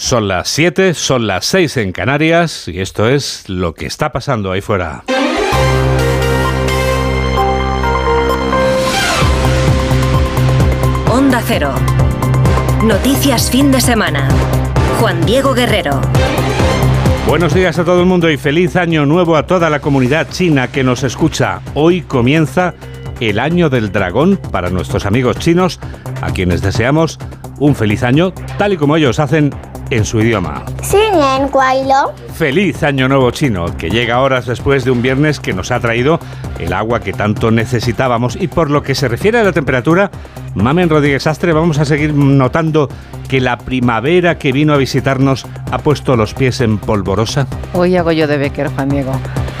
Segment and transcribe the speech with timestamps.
[0.00, 4.50] Son las 7, son las 6 en Canarias y esto es lo que está pasando
[4.50, 5.04] ahí fuera.
[11.06, 11.74] Onda Cero.
[12.82, 14.26] Noticias fin de semana.
[14.98, 16.00] Juan Diego Guerrero.
[17.28, 20.68] Buenos días a todo el mundo y feliz año nuevo a toda la comunidad china
[20.68, 21.60] que nos escucha.
[21.74, 22.72] Hoy comienza
[23.20, 25.78] el año del dragón para nuestros amigos chinos,
[26.22, 27.18] a quienes deseamos
[27.58, 29.54] un feliz año, tal y como ellos hacen
[29.90, 30.64] en su idioma.
[32.34, 36.18] Feliz Año Nuevo Chino, que llega horas después de un viernes que nos ha traído
[36.58, 38.36] el agua que tanto necesitábamos.
[38.36, 40.10] Y por lo que se refiere a la temperatura,
[40.54, 42.88] Mamen Rodríguez Astre, vamos a seguir notando
[43.28, 47.46] que la primavera que vino a visitarnos ha puesto los pies en polvorosa.
[47.72, 49.12] Hoy hago yo de Becker, Juan Diego.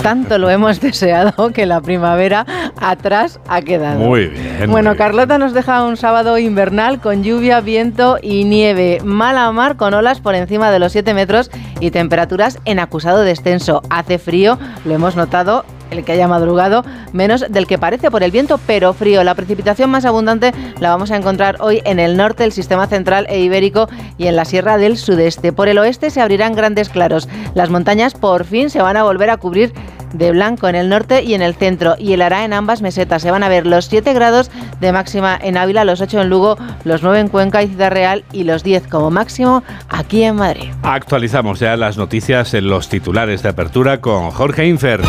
[0.02, 2.44] Tanto lo hemos deseado que la primavera
[2.80, 4.00] atrás ha quedado.
[4.00, 4.70] Muy bien.
[4.70, 8.98] Bueno, Carlota nos deja un sábado invernal con lluvia, viento y nieve.
[9.04, 13.82] Mala mar con olas por encima de los 7 metros y temperaturas en acusado descenso.
[13.90, 18.30] Hace frío, lo hemos notado el que haya madrugado, menos del que parece por el
[18.30, 19.24] viento, pero frío.
[19.24, 23.26] La precipitación más abundante la vamos a encontrar hoy en el norte, el sistema central
[23.28, 25.52] e ibérico y en la sierra del sudeste.
[25.52, 27.28] Por el oeste se abrirán grandes claros.
[27.54, 29.72] Las montañas por fin se van a volver a cubrir
[30.12, 33.22] de blanco en el norte y en el centro y helará en ambas mesetas.
[33.22, 36.56] Se van a ver los 7 grados de máxima en Ávila, los 8 en Lugo,
[36.84, 40.70] los 9 en Cuenca y Ciudad Real y los 10 como máximo aquí en Madrid.
[40.82, 45.00] Actualizamos ya las noticias en los titulares de apertura con Jorge Infer.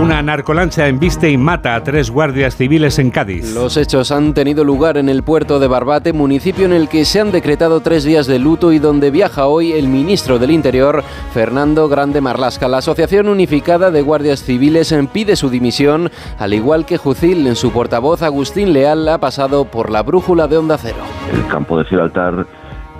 [0.00, 3.52] Una narcolancha embiste y mata a tres guardias civiles en Cádiz.
[3.52, 7.18] Los hechos han tenido lugar en el puerto de Barbate, municipio en el que se
[7.18, 11.02] han decretado tres días de luto y donde viaja hoy el ministro del Interior,
[11.34, 12.68] Fernando Grande Marlasca.
[12.68, 17.72] La Asociación Unificada de Guardias Civiles pide su dimisión, al igual que Jucil, en su
[17.72, 21.02] portavoz Agustín Leal ha pasado por la brújula de Onda Cero.
[21.34, 22.46] El campo de Gibraltar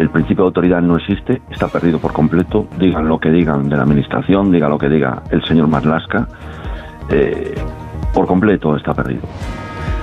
[0.00, 2.66] el principio de autoridad no existe, está perdido por completo.
[2.78, 6.28] Digan lo que digan de la administración, diga lo que diga el señor Marlasca
[7.10, 7.54] eh,
[8.12, 9.22] por completo está perdido.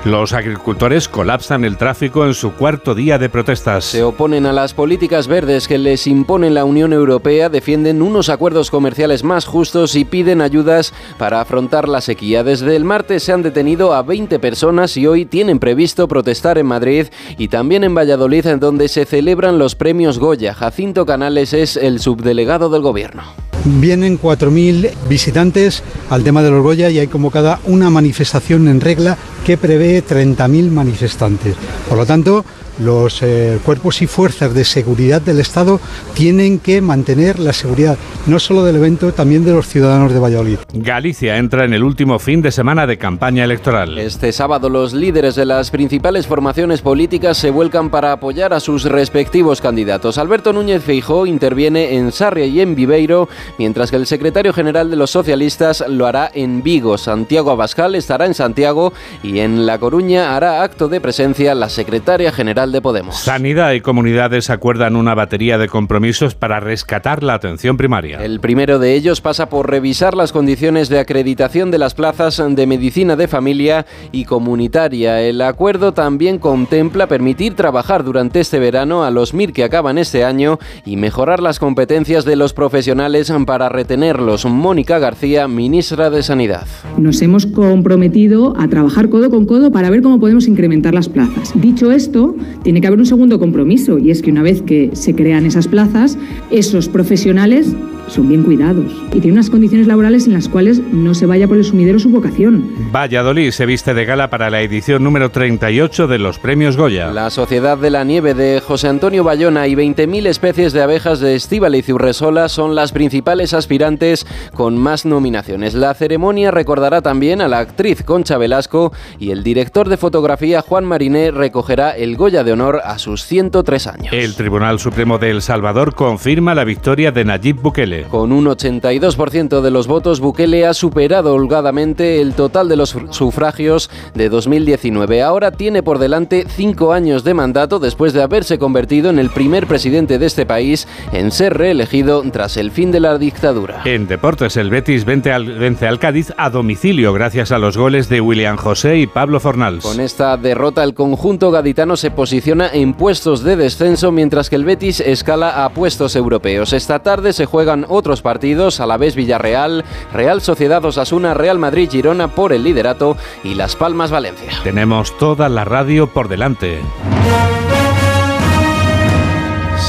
[0.06, 3.86] Los agricultores colapsan el tráfico en su cuarto día de protestas.
[3.86, 8.70] Se oponen a las políticas verdes que les impone la Unión Europea, defienden unos acuerdos
[8.70, 12.44] comerciales más justos y piden ayudas para afrontar la sequía.
[12.44, 16.68] Desde el martes se han detenido a 20 personas y hoy tienen previsto protestar en
[16.68, 17.08] Madrid
[17.40, 20.54] y también en Valladolid, en donde se celebran los premios Goya.
[20.54, 23.24] Jacinto Canales es el subdelegado del gobierno.
[23.68, 29.18] Vienen 4.000 visitantes al tema de los Goya y hay convocada una manifestación en regla
[29.44, 31.56] que prevé 30.000 manifestantes.
[31.88, 32.44] Por lo tanto,
[32.80, 35.80] los eh, cuerpos y fuerzas de seguridad del Estado
[36.14, 37.98] tienen que mantener la seguridad
[38.28, 40.60] no solo del evento, también de los ciudadanos de Valladolid.
[40.74, 43.98] Galicia entra en el último fin de semana de campaña electoral.
[43.98, 48.84] Este sábado los líderes de las principales formaciones políticas se vuelcan para apoyar a sus
[48.86, 50.18] respectivos candidatos.
[50.18, 54.96] Alberto Núñez Feijó interviene en Sarria y en Viveiro, mientras que el secretario general de
[54.96, 56.98] los socialistas lo hará en Vigo.
[56.98, 58.94] Santiago Abascal estará en Santiago
[59.24, 63.16] y en La Coruña hará acto de presencia la secretaria general de Podemos.
[63.18, 68.24] Sanidad y comunidades acuerdan una batería de compromisos para rescatar la atención primaria.
[68.24, 72.68] El primero de ellos pasa por revisar las condiciones de acreditación de las plazas de
[72.68, 75.22] medicina de familia y comunitaria.
[75.22, 80.24] El acuerdo también contempla permitir trabajar durante este verano a los MIR que acaban este
[80.24, 84.46] año y mejorar las competencias de los profesionales para retenerlos.
[84.46, 86.66] Mónica García, ministra de Sanidad.
[86.98, 91.52] Nos hemos comprometido a trabajar codo con codo para ver cómo podemos incrementar las plazas.
[91.56, 95.16] Dicho esto, tiene que haber un segundo compromiso y es que una vez que se
[95.16, 96.18] crean esas plazas,
[96.52, 97.74] esos profesionales
[98.08, 101.58] son bien cuidados y tienen unas condiciones laborales en las cuales no se vaya por
[101.58, 102.72] el sumidero su vocación.
[102.92, 107.12] Valladolid se viste de gala para la edición número 38 de los premios Goya.
[107.12, 111.36] La Sociedad de la Nieve de José Antonio Bayona y 20.000 especies de abejas de
[111.36, 115.74] Estíbaliz y Urresola son las principales aspirantes con más nominaciones.
[115.74, 120.86] La ceremonia recordará también a la actriz Concha Velasco y el director de fotografía Juan
[120.86, 124.14] Mariné recogerá el Goya de honor a sus 103 años.
[124.14, 127.95] El Tribunal Supremo de El Salvador confirma la victoria de Nayib Bukele.
[128.04, 133.90] Con un 82% de los votos, Bukele ha superado holgadamente el total de los sufragios
[134.14, 135.22] de 2019.
[135.22, 139.68] Ahora tiene por delante cinco años de mandato después de haberse convertido en el primer
[139.68, 143.82] presidente de este país en ser reelegido tras el fin de la dictadura.
[143.86, 148.10] En deportes, el Betis vence al, vence al Cádiz a domicilio gracias a los goles
[148.10, 149.84] de William José y Pablo Fornals.
[149.84, 154.66] Con esta derrota, el conjunto gaditano se posiciona en puestos de descenso mientras que el
[154.66, 156.74] Betis escala a puestos europeos.
[156.74, 159.84] Esta tarde se juegan otros partidos, a la vez Villarreal,
[160.14, 164.52] Real Sociedad Osasuna, Real Madrid Girona por el liderato y Las Palmas Valencia.
[164.64, 166.80] Tenemos toda la radio por delante.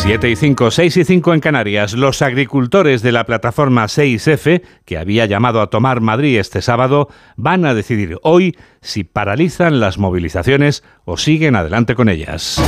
[0.06, 1.92] 7 y 5, 6 y 5 en Canarias.
[1.94, 7.64] Los agricultores de la plataforma 6F, que había llamado a tomar Madrid este sábado, van
[7.64, 12.62] a decidir hoy si paralizan las movilizaciones o siguen adelante con ellas.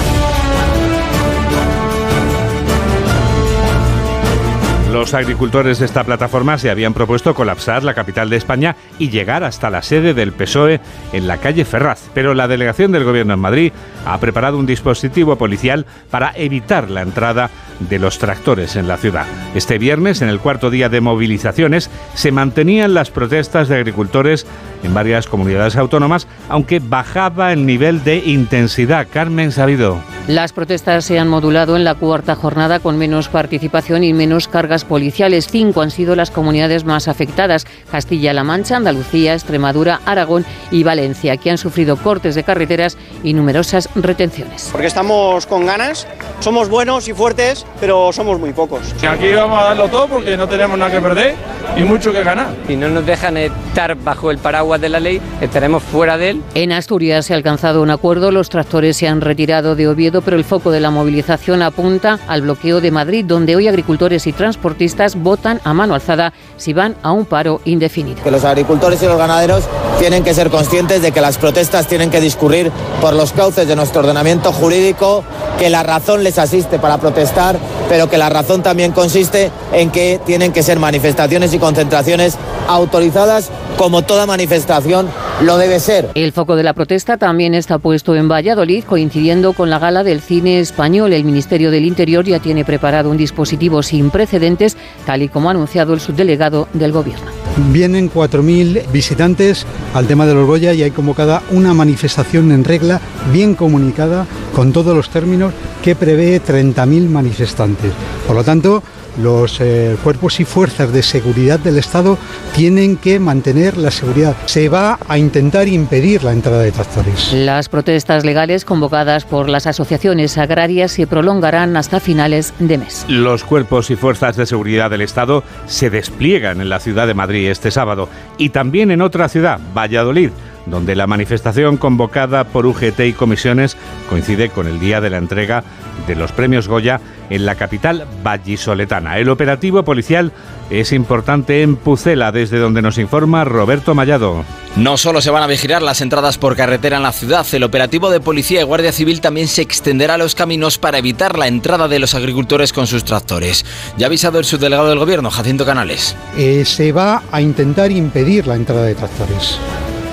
[4.98, 9.44] Los agricultores de esta plataforma se habían propuesto colapsar la capital de España y llegar
[9.44, 10.80] hasta la sede del PSOE
[11.12, 13.72] en la calle Ferraz, pero la delegación del Gobierno en Madrid
[14.04, 17.48] ha preparado un dispositivo policial para evitar la entrada
[17.80, 19.26] de los tractores en la ciudad.
[19.54, 24.46] Este viernes, en el cuarto día de movilizaciones, se mantenían las protestas de agricultores
[24.82, 29.06] en varias comunidades autónomas, aunque bajaba el nivel de intensidad.
[29.12, 29.98] Carmen Sabido.
[30.28, 34.84] Las protestas se han modulado en la cuarta jornada con menos participación y menos cargas
[34.84, 35.48] policiales.
[35.50, 41.50] Cinco han sido las comunidades más afectadas, Castilla-La Mancha, Andalucía, Extremadura, Aragón y Valencia, que
[41.50, 44.68] han sufrido cortes de carreteras y numerosas retenciones.
[44.70, 46.06] Porque estamos con ganas,
[46.40, 48.80] somos buenos y fuertes, pero somos muy pocos.
[49.08, 51.34] Aquí vamos a darlo todo porque no tenemos nada que perder
[51.76, 52.48] y mucho que ganar.
[52.66, 56.42] Si no nos dejan estar bajo el paraguas de la ley, estaremos fuera de él.
[56.54, 60.36] En Asturias se ha alcanzado un acuerdo, los tractores se han retirado de Oviedo, pero
[60.36, 65.14] el foco de la movilización apunta al bloqueo de Madrid, donde hoy agricultores y transportistas
[65.16, 68.22] votan a mano alzada si van a un paro indefinido.
[68.22, 69.64] Que los agricultores y los ganaderos
[69.98, 73.76] tienen que ser conscientes de que las protestas tienen que discurrir por los cauces de
[73.76, 75.24] nuestro ordenamiento jurídico,
[75.58, 77.57] que la razón les asiste para protestar,
[77.88, 82.36] pero que la razón también consiste en que tienen que ser manifestaciones y concentraciones
[82.68, 85.08] autorizadas como toda manifestación
[85.42, 86.10] lo debe ser.
[86.14, 90.20] El foco de la protesta también está puesto en Valladolid, coincidiendo con la gala del
[90.20, 91.12] cine español.
[91.12, 94.76] El Ministerio del Interior ya tiene preparado un dispositivo sin precedentes,
[95.06, 97.37] tal y como ha anunciado el subdelegado del Gobierno.
[97.72, 103.00] Vienen 4.000 visitantes al tema de los Goya y hay convocada una manifestación en regla,
[103.32, 105.52] bien comunicada, con todos los términos,
[105.82, 107.92] que prevé 30.000 manifestantes.
[108.26, 108.82] Por lo tanto,
[109.18, 112.18] los eh, cuerpos y fuerzas de seguridad del Estado
[112.54, 114.36] tienen que mantener la seguridad.
[114.46, 117.32] Se va a intentar impedir la entrada de tractores.
[117.32, 123.04] Las protestas legales convocadas por las asociaciones agrarias se prolongarán hasta finales de mes.
[123.08, 127.48] Los cuerpos y fuerzas de seguridad del Estado se despliegan en la ciudad de Madrid
[127.48, 130.30] este sábado y también en otra ciudad, Valladolid
[130.70, 133.76] donde la manifestación convocada por UGT y comisiones
[134.08, 135.64] coincide con el día de la entrega
[136.06, 137.00] de los premios Goya
[137.30, 139.18] en la capital vallisoletana.
[139.18, 140.32] El operativo policial
[140.70, 144.44] es importante en Pucela, desde donde nos informa Roberto Mallado.
[144.76, 148.10] No solo se van a vigilar las entradas por carretera en la ciudad, el operativo
[148.10, 151.88] de policía y guardia civil también se extenderá a los caminos para evitar la entrada
[151.88, 153.64] de los agricultores con sus tractores.
[153.96, 156.16] Ya ha avisado el subdelegado del gobierno, Jacinto Canales.
[156.36, 159.58] Eh, se va a intentar impedir la entrada de tractores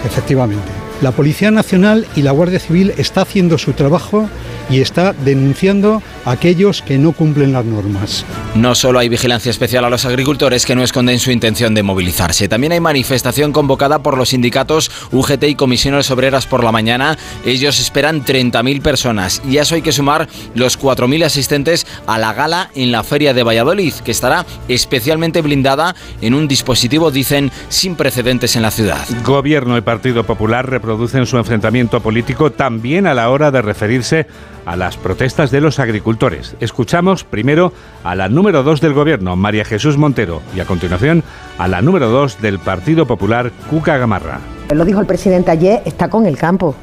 [0.05, 0.84] efectivamente.
[1.01, 4.29] La Policía Nacional y la Guardia Civil está haciendo su trabajo
[4.69, 8.25] y está denunciando a aquellos que no cumplen las normas.
[8.55, 12.47] No solo hay vigilancia especial a los agricultores que no esconden su intención de movilizarse,
[12.47, 17.17] también hay manifestación convocada por los sindicatos UGT y Comisiones Obreras por la mañana.
[17.45, 22.33] Ellos esperan 30.000 personas y a eso hay que sumar los 4.000 asistentes a la
[22.33, 27.95] gala en la Feria de Valladolid, que estará especialmente blindada en un dispositivo, dicen, sin
[27.95, 29.05] precedentes en la ciudad.
[29.23, 34.27] Gobierno y Partido Popular reproducen su enfrentamiento político también a la hora de referirse
[34.65, 36.55] a las protestas de los agricultores.
[36.59, 37.73] Escuchamos primero
[38.03, 41.23] a la número 2 del Gobierno, María Jesús Montero, y a continuación
[41.57, 44.39] a la número 2 del Partido Popular, Cuca Gamarra.
[44.73, 46.75] Lo dijo el presidente ayer, está con el campo.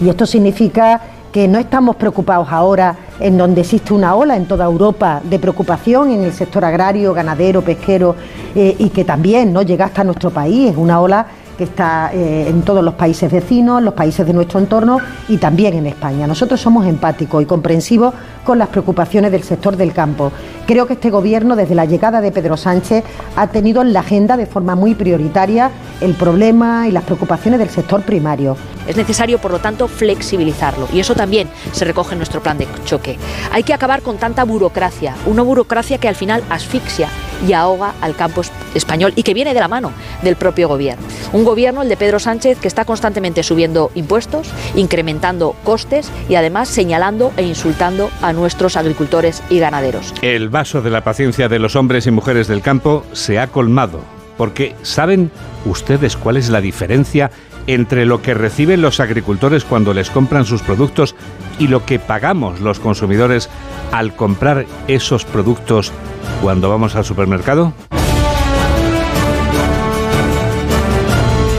[0.00, 1.00] Y esto significa
[1.32, 6.10] que no estamos preocupados ahora en donde existe una ola en toda Europa de preocupación
[6.10, 8.16] en el sector agrario, ganadero, pesquero
[8.54, 10.70] eh, y que también no llega hasta nuestro país.
[10.70, 14.60] Es una ola que está eh, en todos los países vecinos, los países de nuestro
[14.60, 14.98] entorno
[15.28, 16.26] y también en España.
[16.26, 20.32] Nosotros somos empáticos y comprensivos con las preocupaciones del sector del campo.
[20.66, 23.04] Creo que este Gobierno, desde la llegada de Pedro Sánchez,
[23.36, 25.70] ha tenido en la agenda de forma muy prioritaria
[26.00, 28.56] el problema y las preocupaciones del sector primario.
[28.86, 32.68] Es necesario, por lo tanto, flexibilizarlo y eso también se recoge en nuestro plan de
[32.84, 33.18] choque.
[33.52, 37.08] Hay que acabar con tanta burocracia, una burocracia que al final asfixia
[37.46, 38.42] y ahoga al campo
[38.74, 41.06] español y que viene de la mano del propio gobierno.
[41.32, 46.68] Un gobierno, el de Pedro Sánchez, que está constantemente subiendo impuestos, incrementando costes y además
[46.68, 50.14] señalando e insultando a nuestros agricultores y ganaderos.
[50.22, 54.00] El vaso de la paciencia de los hombres y mujeres del campo se ha colmado,
[54.36, 55.30] porque ¿saben
[55.64, 57.30] ustedes cuál es la diferencia
[57.66, 61.16] entre lo que reciben los agricultores cuando les compran sus productos
[61.58, 63.48] y lo que pagamos los consumidores
[63.92, 65.92] al comprar esos productos
[66.42, 67.72] cuando vamos al supermercado?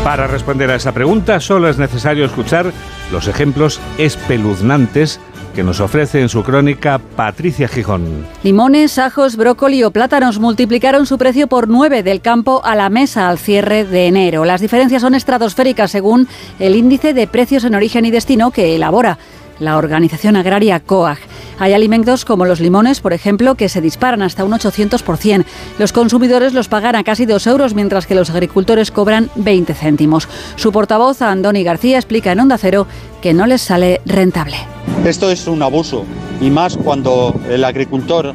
[0.07, 2.71] Para responder a esa pregunta solo es necesario escuchar
[3.11, 5.19] los ejemplos espeluznantes
[5.53, 8.25] que nos ofrece en su crónica Patricia Gijón.
[8.41, 13.27] Limones, ajos, brócoli o plátanos multiplicaron su precio por 9 del campo a la mesa
[13.27, 14.45] al cierre de enero.
[14.45, 19.17] Las diferencias son estratosféricas según el índice de precios en origen y destino que elabora
[19.59, 21.17] la organización agraria COAG.
[21.59, 25.45] Hay alimentos como los limones, por ejemplo, que se disparan hasta un 800%.
[25.79, 30.27] Los consumidores los pagan a casi 2 euros, mientras que los agricultores cobran 20 céntimos.
[30.55, 32.87] Su portavoz, Andoni García, explica en Onda Cero
[33.21, 34.57] que no les sale rentable.
[35.05, 36.05] Esto es un abuso,
[36.41, 38.33] y más cuando el agricultor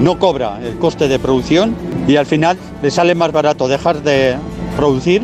[0.00, 1.74] no cobra el coste de producción
[2.06, 4.36] y al final le sale más barato dejar de
[4.76, 5.22] producir,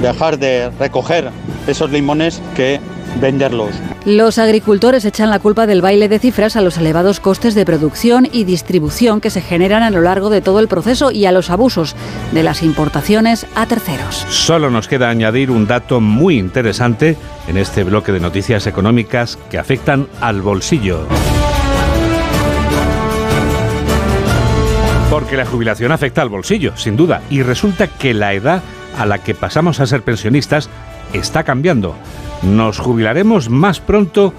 [0.00, 1.30] dejar de recoger
[1.66, 2.80] esos limones que
[3.20, 3.70] venderlos.
[4.04, 8.28] Los agricultores echan la culpa del baile de cifras a los elevados costes de producción
[8.30, 11.50] y distribución que se generan a lo largo de todo el proceso y a los
[11.50, 11.94] abusos
[12.32, 14.26] de las importaciones a terceros.
[14.28, 17.16] Solo nos queda añadir un dato muy interesante
[17.46, 21.06] en este bloque de noticias económicas que afectan al bolsillo.
[25.10, 28.62] Porque la jubilación afecta al bolsillo, sin duda, y resulta que la edad
[28.96, 30.68] a la que pasamos a ser pensionistas
[31.12, 31.94] está cambiando.
[32.42, 34.32] ¿Nos jubilaremos más pronto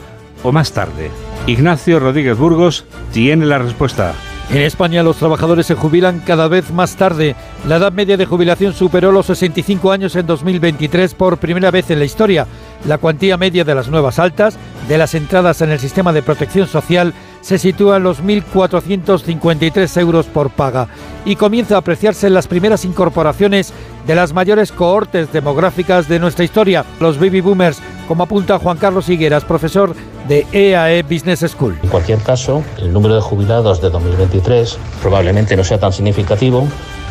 [0.43, 1.11] o más tarde?
[1.47, 4.13] Ignacio Rodríguez Burgos tiene la respuesta.
[4.49, 7.35] En España los trabajadores se jubilan cada vez más tarde.
[7.67, 11.99] La edad media de jubilación superó los 65 años en 2023 por primera vez en
[11.99, 12.45] la historia.
[12.85, 14.57] La cuantía media de las nuevas altas,
[14.87, 20.25] de las entradas en el sistema de protección social, se sitúa en los 1.453 euros
[20.25, 20.87] por paga
[21.25, 23.73] y comienza a apreciarse en las primeras incorporaciones
[24.07, 29.09] de las mayores cohortes demográficas de nuestra historia, los baby boomers, como apunta Juan Carlos
[29.09, 29.93] Higueras, profesor
[30.27, 31.77] de EAE Business School.
[31.83, 36.67] En cualquier caso, el número de jubilados de 2023 probablemente no sea tan significativo,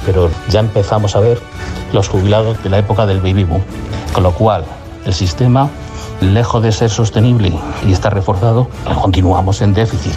[0.07, 1.39] pero ya empezamos a ver
[1.93, 3.63] los jubilados de la época del baby boom,
[4.15, 4.65] con lo cual
[5.05, 5.69] el sistema
[6.23, 7.53] lejos de ser sostenible
[7.87, 8.69] y está reforzado,
[9.01, 10.15] continuamos en déficit.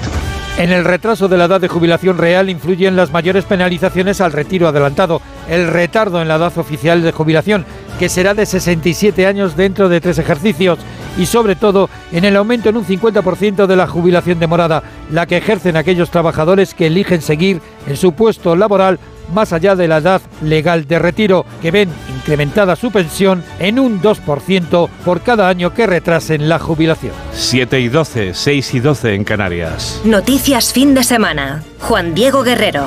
[0.57, 4.69] En el retraso de la edad de jubilación real influyen las mayores penalizaciones al retiro
[4.69, 7.65] adelantado, el retardo en la edad oficial de jubilación,
[8.00, 10.79] que será de 67 años dentro de tres ejercicios,
[11.17, 15.38] y sobre todo en el aumento en un 50% de la jubilación demorada, la que
[15.38, 18.97] ejercen aquellos trabajadores que eligen seguir en su puesto laboral
[19.34, 24.01] más allá de la edad legal de retiro, que ven incrementada su pensión en un
[24.01, 27.13] 2% por cada año que retrasen la jubilación.
[27.34, 30.01] 7 y 12, 6 y 12 en Canarias.
[30.03, 31.63] Noticias fin de semana.
[31.79, 32.86] Juan Diego Guerrero.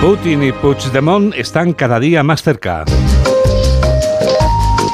[0.00, 2.86] Putin y Puigdemont están cada día más cerca.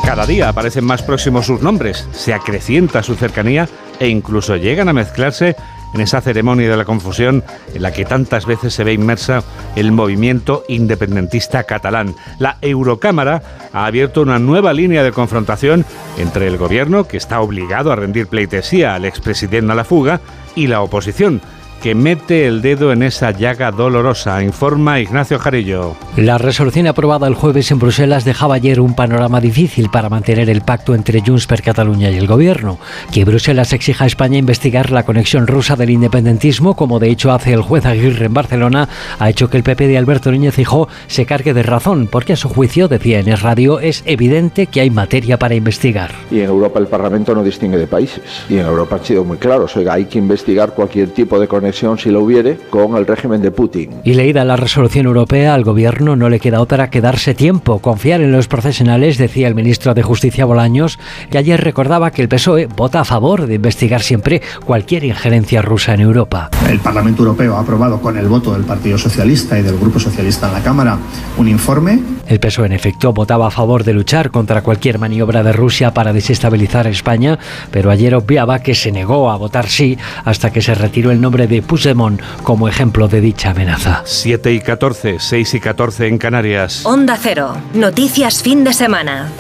[0.07, 4.93] Cada día aparecen más próximos sus nombres, se acrecienta su cercanía e incluso llegan a
[4.93, 5.57] mezclarse
[5.95, 7.43] en esa ceremonia de la confusión
[7.75, 9.43] en la que tantas veces se ve inmersa
[9.75, 12.15] el movimiento independentista catalán.
[12.39, 15.85] La Eurocámara ha abierto una nueva línea de confrontación
[16.19, 20.21] entre el gobierno, que está obligado a rendir pleitesía al expresidente a la fuga,
[20.55, 21.43] y la oposición,
[21.83, 25.95] que mete el dedo en esa llaga dolorosa, informa Ignacio Jarillo.
[26.17, 30.63] La resolución aprobada el jueves en Bruselas dejaba ayer un panorama difícil para mantener el
[30.63, 32.79] pacto entre Junts per Cataluña y el gobierno.
[33.13, 37.53] Que Bruselas exija a España investigar la conexión rusa del independentismo, como de hecho hace
[37.53, 41.27] el juez Aguirre en Barcelona, ha hecho que el PP de Alberto Núñez Fijó se
[41.27, 44.91] cargue de razón, porque a su juicio, decía en Es Radio, es evidente que hay
[44.91, 46.13] materia para investigar.
[46.31, 48.23] Y en Europa el Parlamento no distingue de países.
[48.49, 49.77] Y en Europa han sido muy claros.
[49.77, 53.51] Oiga, hay que investigar cualquier tipo de conexión si lo hubiere, con el régimen de
[53.51, 53.91] Putin.
[54.05, 58.21] Y leída la resolución europea, al gobierno no le queda otra que darse tiempo, confiar
[58.21, 60.99] en los profesionales, decía el ministro de Justicia Bolaños,
[61.31, 65.95] que ayer recordaba que el PSOE vota a favor de investigar siempre cualquier injerencia rusa
[65.95, 66.51] en Europa.
[66.69, 70.49] El Parlamento Europeo ha aprobado con el voto del Partido Socialista y del Grupo Socialista
[70.49, 70.99] en la Cámara
[71.37, 72.01] un informe.
[72.29, 76.13] El PSOE en efecto votaba a favor de luchar contra cualquier maniobra de Rusia para
[76.13, 77.39] desestabilizar España,
[77.71, 81.47] pero ayer obviaba que se negó a votar sí hasta que se retiró el nombre
[81.47, 84.03] de Puigdemont como ejemplo de dicha amenaza.
[84.05, 86.85] 7 y 14, 6 y 14 en Canarias.
[86.85, 87.57] Onda Cero.
[87.75, 89.31] Noticias fin de semana.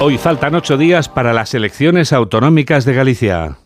[0.00, 3.56] Hoy faltan ocho días para las elecciones autonómicas de Galicia.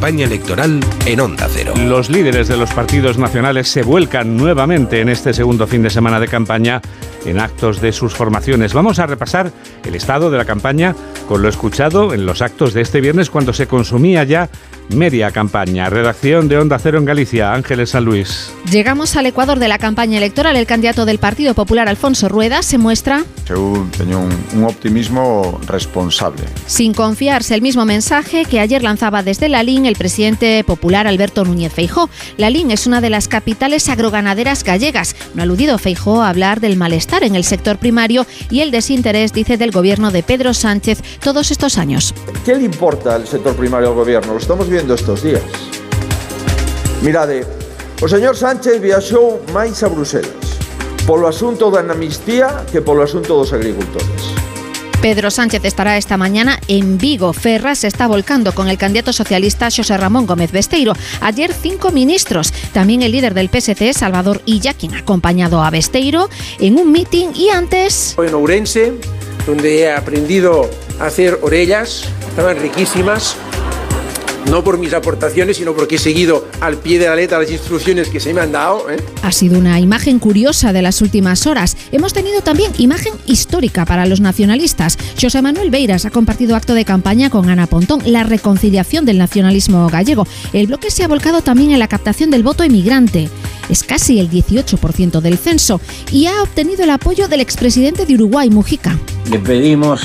[0.00, 1.74] Campaña electoral en Onda Cero.
[1.76, 6.18] Los líderes de los partidos nacionales se vuelcan nuevamente en este segundo fin de semana
[6.18, 6.80] de campaña
[7.24, 8.72] en actos de sus formaciones.
[8.72, 9.52] Vamos a repasar
[9.84, 10.94] el estado de la campaña
[11.28, 14.48] con lo escuchado en los actos de este viernes cuando se consumía ya
[14.88, 15.88] media campaña.
[15.88, 18.50] Redacción de Onda Cero en Galicia, Ángeles San Luis.
[18.70, 20.56] Llegamos al Ecuador de la campaña electoral.
[20.56, 23.24] El candidato del Partido Popular, Alfonso Rueda, se muestra...
[23.48, 26.42] Eu teño un, un optimismo responsable.
[26.66, 31.72] Sin confiarse el mismo mensaje que ayer lanzaba desde Lalín el presidente popular Alberto Núñez
[31.72, 32.08] Feijó.
[32.36, 35.16] Lalín es una de las capitales agroganaderas gallegas.
[35.34, 39.32] No ha aludido Feijó a hablar del malestar en el sector primario y el desinterés,
[39.32, 42.14] dice, del gobierno de Pedro Sánchez todos estos años.
[42.44, 44.32] ¿Qué le importa el sector primario al gobierno?
[44.32, 45.42] Lo estamos viendo estos días.
[47.02, 47.44] Mirade,
[48.00, 50.40] o señor Sánchez viaxou máis a Bruselas
[51.10, 54.39] polo asunto da amnistía que polo asunto dos agricultores.
[55.00, 57.32] Pedro Sánchez estará esta mañana en Vigo.
[57.32, 60.92] Ferraz se está volcando con el candidato socialista José Ramón Gómez Besteiro.
[61.22, 66.28] Ayer cinco ministros, también el líder del PSC, Salvador Illaquín, acompañado a Besteiro
[66.58, 68.14] en un meeting y antes...
[68.18, 68.92] En Ourense,
[69.46, 73.36] donde he aprendido a hacer orellas, estaban riquísimas,
[74.48, 78.08] no por mis aportaciones, sino porque he seguido al pie de la letra las instrucciones
[78.08, 78.90] que se me han dado.
[78.90, 78.96] ¿eh?
[79.22, 81.76] Ha sido una imagen curiosa de las últimas horas.
[81.92, 84.98] Hemos tenido también imagen histórica para los nacionalistas.
[85.20, 89.88] José Manuel Beiras ha compartido acto de campaña con Ana Pontón, la reconciliación del nacionalismo
[89.88, 90.26] gallego.
[90.52, 93.28] El bloque se ha volcado también en la captación del voto emigrante.
[93.68, 95.80] Es casi el 18% del censo
[96.10, 98.98] y ha obtenido el apoyo del expresidente de Uruguay, Mujica.
[99.30, 100.02] Le pedimos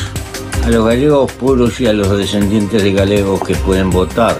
[0.65, 4.35] a los gallegos puros y a los descendientes de gallegos que pueden votar.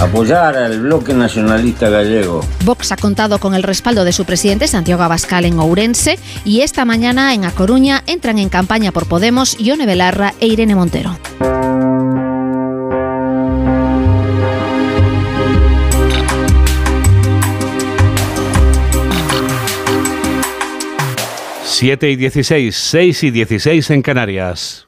[0.00, 2.44] Apoyar al bloque nacionalista gallego.
[2.64, 6.84] Vox ha contado con el respaldo de su presidente Santiago Abascal en Ourense y esta
[6.84, 11.18] mañana en A Coruña entran en campaña por Podemos Ione Belarra e Irene Montero.
[21.64, 24.87] Siete y 16, 6 y 16 en Canarias.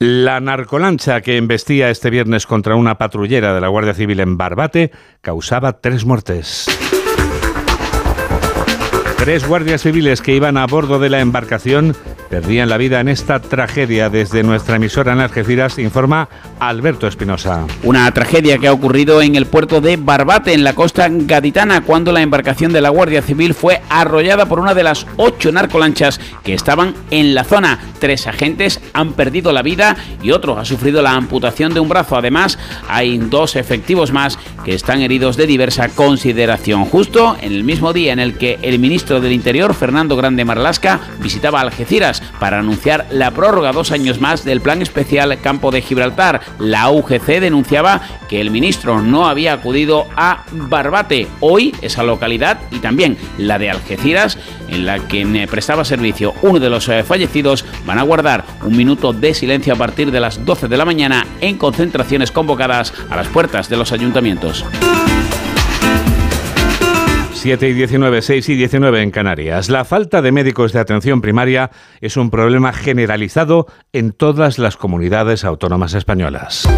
[0.00, 4.92] La narcolancha que embestía este viernes contra una patrullera de la Guardia Civil en Barbate
[5.20, 6.66] causaba tres muertes.
[9.16, 11.96] Tres guardias civiles que iban a bordo de la embarcación
[12.28, 14.10] perdían la vida en esta tragedia.
[14.10, 16.28] Desde nuestra emisora en Algeciras informa
[16.60, 17.66] Alberto Espinosa.
[17.82, 22.12] Una tragedia que ha ocurrido en el puerto de Barbate, en la costa gaditana, cuando
[22.12, 26.54] la embarcación de la Guardia Civil fue arrollada por una de las ocho narcolanchas que
[26.54, 27.78] estaban en la zona.
[27.98, 32.16] Tres agentes han perdido la vida y otro ha sufrido la amputación de un brazo.
[32.16, 36.84] Además, hay dos efectivos más que están heridos de diversa consideración.
[36.84, 41.00] Justo en el mismo día en el que el ministro del Interior, Fernando Grande Marlasca,
[41.20, 46.40] visitaba Algeciras para anunciar la prórroga dos años más del plan especial Campo de Gibraltar.
[46.58, 51.26] La UGC denunciaba que el ministro no había acudido a Barbate.
[51.40, 56.70] Hoy esa localidad y también la de Algeciras, en la que prestaba servicio uno de
[56.70, 60.76] los fallecidos, van a guardar un minuto de silencio a partir de las 12 de
[60.76, 64.64] la mañana en concentraciones convocadas a las puertas de los ayuntamientos.
[67.38, 69.70] 7 y 19, 6 y 19 en Canarias.
[69.70, 71.70] La falta de médicos de atención primaria
[72.00, 76.68] es un problema generalizado en todas las comunidades autónomas españolas.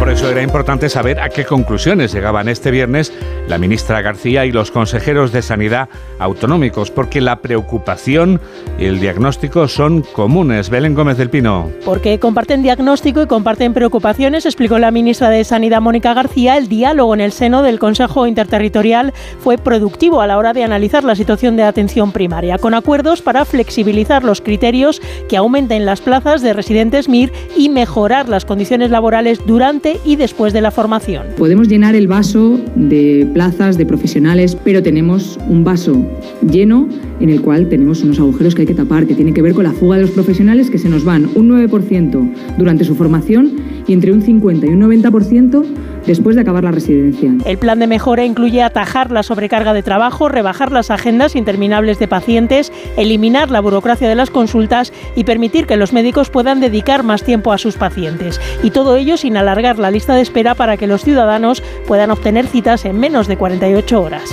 [0.00, 3.12] Por eso era importante saber a qué conclusiones llegaban este viernes
[3.48, 8.40] la ministra García y los consejeros de Sanidad autonómicos, porque la preocupación
[8.78, 10.70] y el diagnóstico son comunes.
[10.70, 11.68] Belén Gómez del Pino.
[11.84, 16.56] Porque comparten diagnóstico y comparten preocupaciones, explicó la ministra de Sanidad Mónica García.
[16.56, 21.04] El diálogo en el seno del Consejo Interterritorial fue productivo a la hora de analizar
[21.04, 26.40] la situación de atención primaria, con acuerdos para flexibilizar los criterios que aumenten las plazas
[26.40, 31.26] de residentes MIR y mejorar las condiciones laborales durante y después de la formación.
[31.36, 36.04] Podemos llenar el vaso de plazas, de profesionales, pero tenemos un vaso
[36.50, 36.88] lleno
[37.20, 39.64] en el cual tenemos unos agujeros que hay que tapar, que tienen que ver con
[39.64, 43.52] la fuga de los profesionales que se nos van un 9% durante su formación
[43.90, 45.64] y entre un 50 y un 90%
[46.06, 47.34] después de acabar la residencia.
[47.44, 52.06] El plan de mejora incluye atajar la sobrecarga de trabajo, rebajar las agendas interminables de
[52.06, 57.24] pacientes, eliminar la burocracia de las consultas y permitir que los médicos puedan dedicar más
[57.24, 58.40] tiempo a sus pacientes.
[58.62, 62.46] Y todo ello sin alargar la lista de espera para que los ciudadanos puedan obtener
[62.46, 64.30] citas en menos de 48 horas.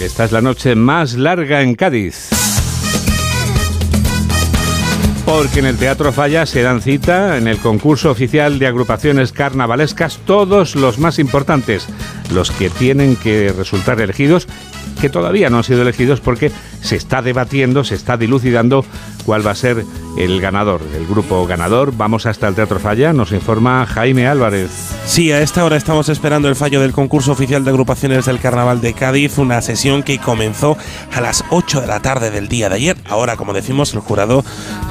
[0.00, 2.35] Esta es la noche más larga en Cádiz.
[5.26, 10.20] Porque en el Teatro Falla se dan cita en el concurso oficial de agrupaciones carnavalescas
[10.24, 11.88] todos los más importantes,
[12.32, 14.46] los que tienen que resultar elegidos,
[15.00, 18.84] que todavía no han sido elegidos porque se está debatiendo, se está dilucidando
[19.24, 19.84] cuál va a ser
[20.16, 21.92] el ganador, el grupo ganador.
[21.96, 24.70] Vamos hasta el Teatro Falla, nos informa Jaime Álvarez.
[25.04, 28.80] Sí, a esta hora estamos esperando el fallo del concurso oficial de agrupaciones del Carnaval
[28.80, 30.76] de Cádiz, una sesión que comenzó
[31.12, 32.96] a las 8 de la tarde del día de ayer.
[33.08, 34.44] Ahora, como decimos, el jurado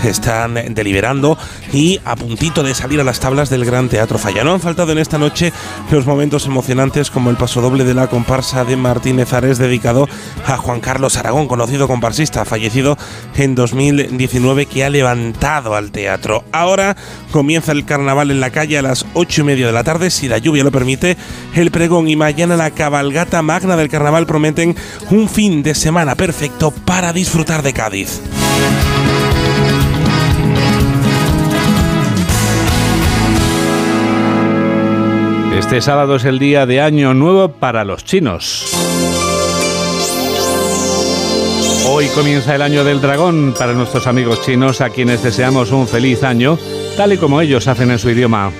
[0.03, 1.37] están deliberando
[1.73, 4.43] y a puntito de salir a las tablas del Gran Teatro Falla.
[4.43, 5.51] No han faltado en esta noche
[5.91, 10.07] los momentos emocionantes como el paso doble de la comparsa de Martínez Ares dedicado
[10.45, 12.97] a Juan Carlos Aragón, conocido comparsista, fallecido
[13.35, 16.43] en 2019, que ha levantado al teatro.
[16.51, 16.95] Ahora
[17.31, 20.27] comienza el carnaval en la calle a las 8 y media de la tarde, si
[20.27, 21.17] la lluvia lo permite.
[21.53, 24.75] El pregón y mañana la cabalgata magna del carnaval prometen
[25.11, 28.21] un fin de semana perfecto para disfrutar de Cádiz.
[35.57, 39.34] Este sábado es el día de Año Nuevo para los chinos.
[41.87, 46.23] Hoy comienza el año del dragón para nuestros amigos chinos a quienes deseamos un feliz
[46.23, 46.57] año,
[46.97, 48.51] tal y como ellos hacen en su idioma.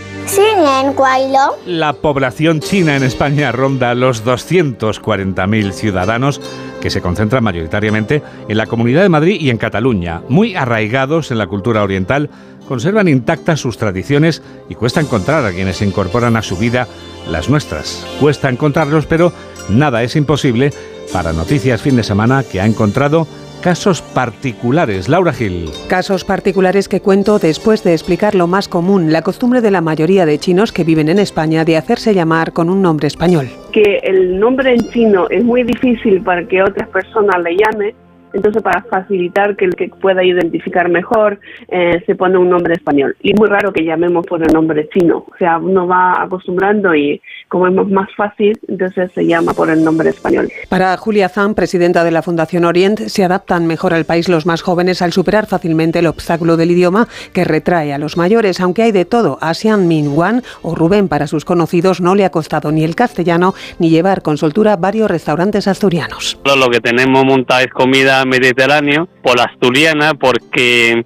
[1.65, 6.39] La población china en España ronda los 240.000 ciudadanos
[6.81, 11.39] que se concentran mayoritariamente en la Comunidad de Madrid y en Cataluña, muy arraigados en
[11.39, 12.29] la cultura oriental,
[12.67, 16.87] conservan intactas sus tradiciones y cuesta encontrar a quienes incorporan a su vida
[17.29, 18.05] las nuestras.
[18.19, 19.33] Cuesta encontrarlos, pero
[19.69, 20.71] nada es imposible
[21.11, 23.27] para Noticias Fin de Semana que ha encontrado
[23.61, 25.09] casos particulares.
[25.09, 25.69] Laura Gil.
[25.89, 30.25] Casos particulares que cuento después de explicar lo más común, la costumbre de la mayoría
[30.27, 33.47] de chinos que viven en España de hacerse llamar con un nombre español.
[33.71, 37.95] Que el nombre en chino es muy difícil para que otras personas le llamen
[38.35, 41.39] entonces, para facilitar que el que pueda identificar mejor,
[41.69, 43.15] eh, se pone un nombre español.
[43.21, 45.25] Y es muy raro que llamemos por el nombre chino.
[45.31, 47.21] O sea, uno va acostumbrando y
[47.55, 50.51] como es más fácil, entonces se llama por el nombre español.
[50.67, 54.61] Para Julia Zan, presidenta de la Fundación Orient, se adaptan mejor al país los más
[54.61, 58.91] jóvenes al superar fácilmente el obstáculo del idioma que retrae a los mayores, aunque hay
[58.91, 59.37] de todo.
[59.39, 62.93] A Xian Min Wan o Rubén para sus conocidos no le ha costado ni el
[62.93, 66.37] castellano ni llevar con soltura varios restaurantes asturianos.
[66.43, 71.05] Lo que tenemos montado es comida mediterráneo, por la asturiana, porque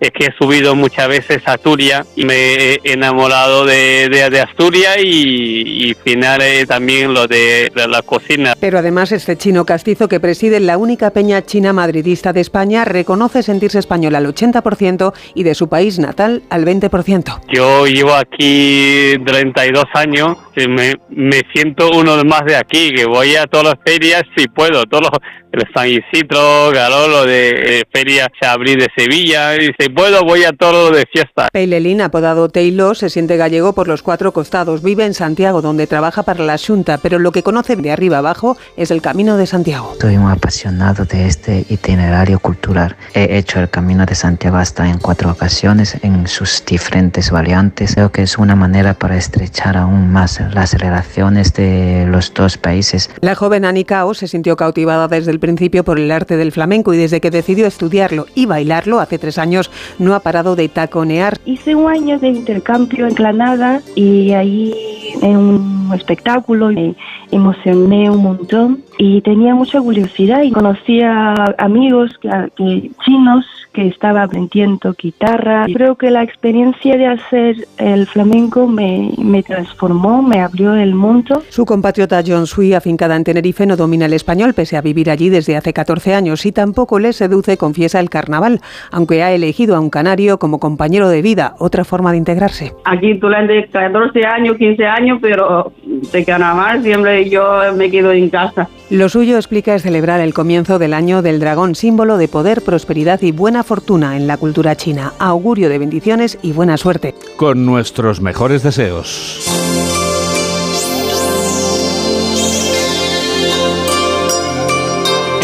[0.00, 4.96] es que he subido muchas veces a Asturias y me he enamorado de, de, Asturias
[5.02, 8.54] y, y final también lo de, la cocina.
[8.58, 13.42] Pero además este chino castizo que preside la única peña china madridista de España reconoce
[13.42, 17.40] sentirse español al 80% y de su país natal al 20%.
[17.52, 23.36] Yo llevo aquí 32 años, y me, me siento uno más de aquí, que voy
[23.36, 25.20] a todas las ferias si puedo, todos los
[25.52, 30.52] el San Isidro, lo de eh, Feria Chabrí de Sevilla, y si puedo voy a
[30.52, 31.48] todo de fiesta.
[31.52, 36.22] Peilelín, apodado Taylor, se siente gallego por los cuatro costados, vive en Santiago, donde trabaja
[36.22, 39.94] para la Junta, pero lo que conoce de arriba abajo es el Camino de Santiago.
[40.00, 42.96] Soy un apasionado de este itinerario cultural.
[43.14, 47.94] He hecho el Camino de Santiago hasta en cuatro ocasiones, en sus diferentes variantes.
[47.94, 53.10] Creo que es una manera para estrechar aún más las relaciones de los dos países.
[53.20, 56.98] La joven Anicao se sintió cautivada desde el principio por el arte del flamenco y
[56.98, 61.38] desde que decidió estudiarlo y bailarlo hace tres años no ha parado de taconear.
[61.44, 64.74] Hice un año de intercambio en Granada y ahí
[65.22, 66.94] en un espectáculo me
[67.30, 74.22] emocioné un montón y tenía mucha curiosidad y conocí a amigos que, chinos que estaba
[74.22, 75.66] aprendiendo guitarra.
[75.72, 81.42] Creo que la experiencia de hacer el flamenco me, me transformó, me abrió el mundo.
[81.48, 85.28] Su compatriota John Sui, afincada en Tenerife, no domina el español pese a vivir allí
[85.28, 89.80] desde hace 14 años y tampoco le seduce, confiesa, el carnaval, aunque ha elegido a
[89.80, 92.72] un canario como compañero de vida, otra forma de integrarse.
[92.84, 98.12] Aquí tú le de 14 años, 15 años, pero de carnaval siempre yo me quedo
[98.12, 98.68] en casa.
[98.90, 103.22] Lo suyo, explica, es celebrar el comienzo del año del dragón, símbolo de poder, prosperidad
[103.22, 105.12] y buena fortuna en la cultura china.
[105.20, 107.14] Augurio de bendiciones y buena suerte.
[107.36, 109.46] Con nuestros mejores deseos.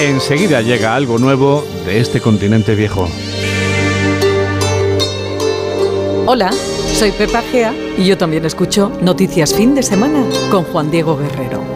[0.00, 3.08] Enseguida llega algo nuevo de este continente viejo.
[6.26, 6.50] Hola,
[6.94, 11.75] soy Pepa Gea y yo también escucho Noticias Fin de Semana con Juan Diego Guerrero.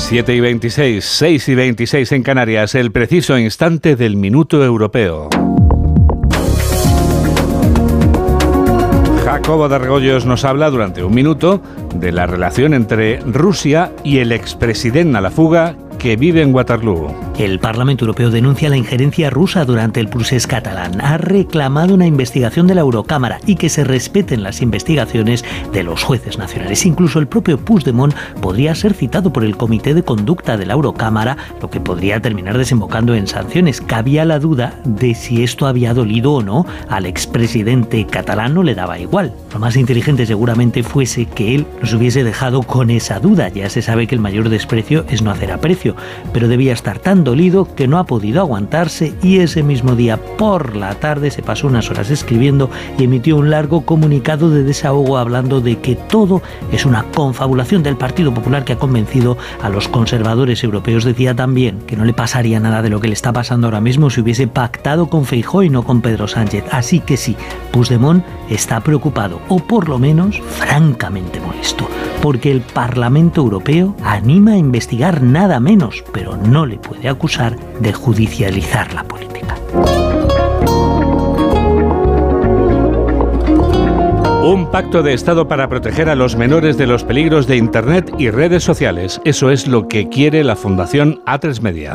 [0.00, 5.28] 7 y 26, 6 y 26 en Canarias, el preciso instante del minuto europeo.
[9.24, 11.62] Jacobo de Argollos nos habla durante un minuto
[11.94, 17.29] de la relación entre Rusia y el expresidente a la fuga que vive en Waterloo.
[17.38, 21.00] El Parlamento Europeo denuncia la injerencia rusa durante el procés catalán.
[21.00, 26.02] Ha reclamado una investigación de la Eurocámara y que se respeten las investigaciones de los
[26.02, 26.84] jueces nacionales.
[26.84, 31.36] Incluso el propio Puigdemont podría ser citado por el Comité de Conducta de la Eurocámara,
[31.62, 33.80] lo que podría terminar desembocando en sanciones.
[33.80, 38.74] Cabía la duda de si esto había dolido o no al expresidente catalán, no le
[38.74, 39.32] daba igual.
[39.52, 43.48] Lo más inteligente seguramente fuese que él nos hubiese dejado con esa duda.
[43.48, 45.80] Ya se sabe que el mayor desprecio es no hacer aprecio
[46.32, 50.76] pero debía estar tan dolido que no ha podido aguantarse y ese mismo día por
[50.76, 55.60] la tarde se pasó unas horas escribiendo y emitió un largo comunicado de desahogo hablando
[55.60, 60.62] de que todo es una confabulación del Partido Popular que ha convencido a los conservadores
[60.64, 61.04] europeos.
[61.04, 64.10] Decía también que no le pasaría nada de lo que le está pasando ahora mismo
[64.10, 66.64] si hubiese pactado con Feijóo y no con Pedro Sánchez.
[66.70, 67.36] Así que sí,
[67.72, 71.88] Puigdemont está preocupado o por lo menos francamente molesto
[72.20, 77.92] porque el Parlamento Europeo anima a investigar nada menos, pero no le puede acusar de
[77.92, 79.56] judicializar la política.
[84.42, 88.30] Un pacto de Estado para proteger a los menores de los peligros de Internet y
[88.30, 89.20] redes sociales.
[89.24, 91.92] Eso es lo que quiere la Fundación A3 Media.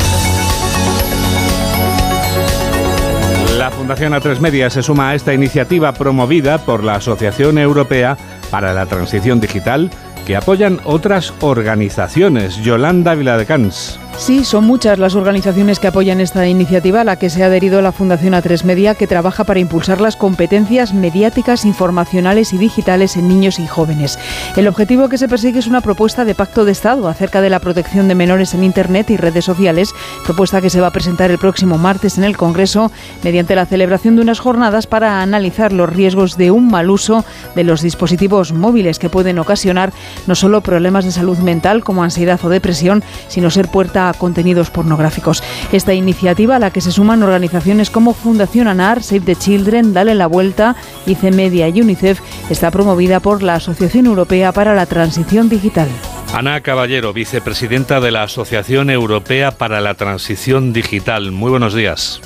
[3.58, 8.16] La Fundación A3 Media se suma a esta iniciativa promovida por la Asociación Europea
[8.52, 9.90] para la Transición Digital
[10.26, 12.58] que apoyan otras organizaciones.
[12.58, 14.00] Yolanda Viladecans.
[14.18, 17.82] Sí, son muchas las organizaciones que apoyan esta iniciativa, a la que se ha adherido
[17.82, 23.28] la Fundación A3 Media, que trabaja para impulsar las competencias mediáticas, informacionales y digitales en
[23.28, 24.18] niños y jóvenes.
[24.56, 27.60] El objetivo que se persigue es una propuesta de pacto de Estado acerca de la
[27.60, 31.38] protección de menores en Internet y redes sociales, propuesta que se va a presentar el
[31.38, 36.38] próximo martes en el Congreso mediante la celebración de unas jornadas para analizar los riesgos
[36.38, 39.92] de un mal uso de los dispositivos móviles que pueden ocasionar
[40.26, 44.70] no solo problemas de salud mental como ansiedad o depresión, sino ser puerta a contenidos
[44.70, 45.44] pornográficos.
[45.72, 50.16] Esta iniciativa, a la que se suman organizaciones como Fundación ANAR, Save the Children, Dale
[50.16, 55.50] la Vuelta, ICE Media y UNICEF, está promovida por la Asociación Europea para la Transición
[55.50, 55.88] Digital.
[56.34, 61.32] Ana Caballero, vicepresidenta de la Asociación Europea para la Transición Digital.
[61.32, 62.22] Muy buenos días.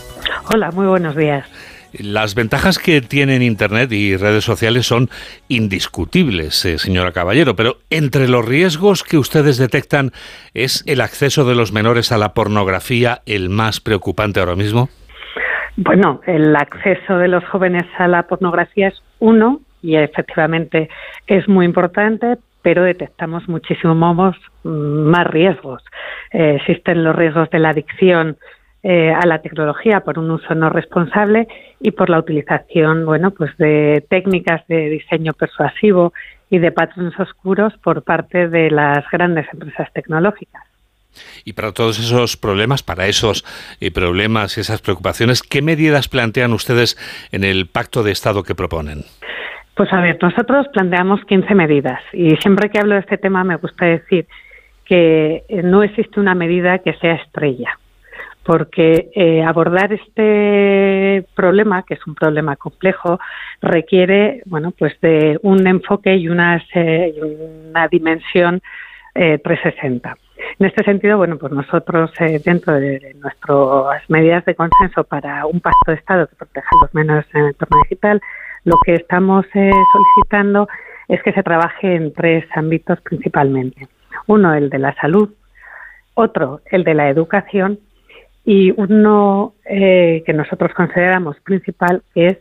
[0.52, 1.46] Hola, muy buenos días.
[1.98, 5.10] Las ventajas que tienen Internet y redes sociales son
[5.48, 10.12] indiscutibles, eh, señora Caballero, pero entre los riesgos que ustedes detectan,
[10.54, 14.90] ¿es el acceso de los menores a la pornografía el más preocupante ahora mismo?
[15.78, 20.90] Bueno, el acceso de los jóvenes a la pornografía es uno y efectivamente
[21.26, 25.84] es muy importante, pero detectamos muchísimos más riesgos.
[26.34, 28.38] Eh, existen los riesgos de la adicción
[28.82, 31.50] eh, a la tecnología por un uso no responsable
[31.82, 36.14] y por la utilización, bueno, pues de técnicas de diseño persuasivo
[36.50, 40.64] y de patrones oscuros por parte de las grandes empresas tecnológicas.
[41.44, 43.44] Y para todos esos problemas, para esos
[43.82, 46.98] eh, problemas y esas preocupaciones, ¿qué medidas plantean ustedes
[47.34, 49.04] en el pacto de Estado que proponen?
[49.76, 53.58] Pues a ver, nosotros planteamos 15 medidas y siempre que hablo de este tema me
[53.58, 54.26] gusta decir
[54.86, 57.78] que no existe una medida que sea estrella
[58.50, 63.20] porque eh, abordar este problema, que es un problema complejo,
[63.62, 66.60] requiere, bueno, pues de un enfoque y una,
[67.92, 68.60] dimensión
[69.14, 70.18] 360.
[70.58, 72.10] En este sentido, bueno, pues nosotros
[72.44, 76.96] dentro de, nuestras medidas de consenso para un pacto de Estado que proteja a los
[76.96, 78.20] menores en el entorno digital,
[78.64, 80.68] lo que estamos solicitando
[81.08, 83.88] es que se trabaje en tres ámbitos principalmente.
[84.26, 85.30] Uno, el de la salud,
[86.16, 87.78] otro, el de la educación
[88.50, 92.36] y uno eh, que nosotros consideramos principal, es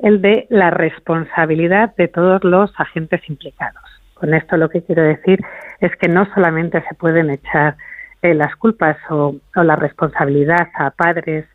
[0.00, 3.84] el de la responsabilidad de todos los agentes implicados.
[4.14, 5.38] Con esto lo que quiero decir
[5.78, 7.76] es que no solamente se pueden echar
[8.22, 11.46] eh, las culpas o, la responsabilidad a padres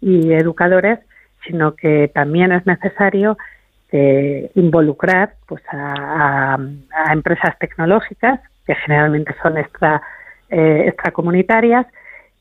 [0.00, 1.00] y educadores,
[1.44, 3.36] sino que también es necesario
[3.90, 6.56] eh, involucrar pues, a,
[7.12, 10.00] empresas tecnológicas, que generalmente son extra,
[10.48, 11.84] extracomunitarias,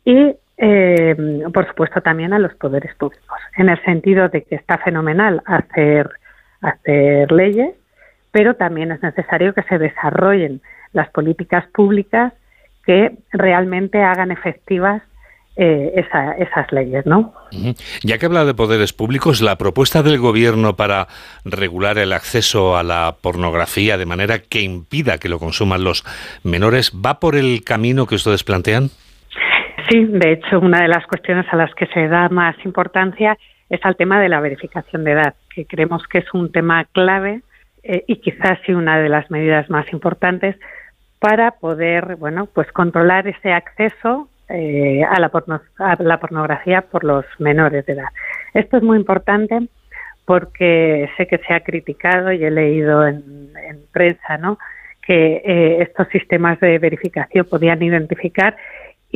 [0.03, 1.15] y eh,
[1.53, 6.09] por supuesto también a los poderes públicos, en el sentido de que está fenomenal hacer,
[6.61, 7.75] hacer leyes,
[8.31, 10.61] pero también es necesario que se desarrollen
[10.93, 12.33] las políticas públicas
[12.85, 15.01] que realmente hagan efectivas
[15.57, 16.05] eh,
[16.37, 17.33] esas leyes, ¿no?
[18.03, 21.07] Ya que habla de poderes públicos, la propuesta del gobierno para
[21.45, 26.03] regular el acceso a la pornografía de manera que impida que lo consuman los
[26.43, 28.89] menores va por el camino que ustedes plantean.
[29.89, 33.37] Sí, de hecho, una de las cuestiones a las que se da más importancia
[33.69, 37.41] es al tema de la verificación de edad, que creemos que es un tema clave
[37.83, 40.55] eh, y quizás sí una de las medidas más importantes
[41.19, 45.31] para poder, bueno, pues controlar ese acceso eh, a, la
[45.99, 48.09] la pornografía por los menores de edad.
[48.53, 49.67] Esto es muy importante
[50.25, 53.51] porque sé que se ha criticado y he leído en,
[53.91, 54.57] prensa, ¿no?
[55.05, 58.55] que eh, estos sistemas de verificación podían identificar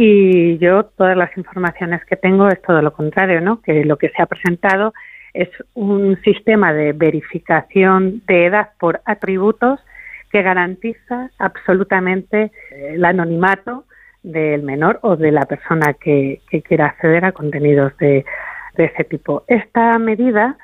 [0.01, 3.61] y yo todas las informaciones que tengo es todo lo contrario, ¿no?
[3.61, 4.93] Que lo que se ha presentado
[5.33, 9.81] es un sistema de verificación de edad por atributos
[10.31, 13.83] que garantiza absolutamente eh, el anonimato
[14.23, 18.23] del menor o de la persona que, quiera acceder a contenidos de,
[18.77, 19.43] de ese tipo.
[19.47, 20.55] Esta medida,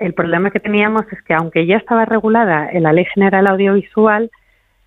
[0.00, 4.32] el problema que teníamos es que aunque ya estaba regulada en la Ley General Audiovisual,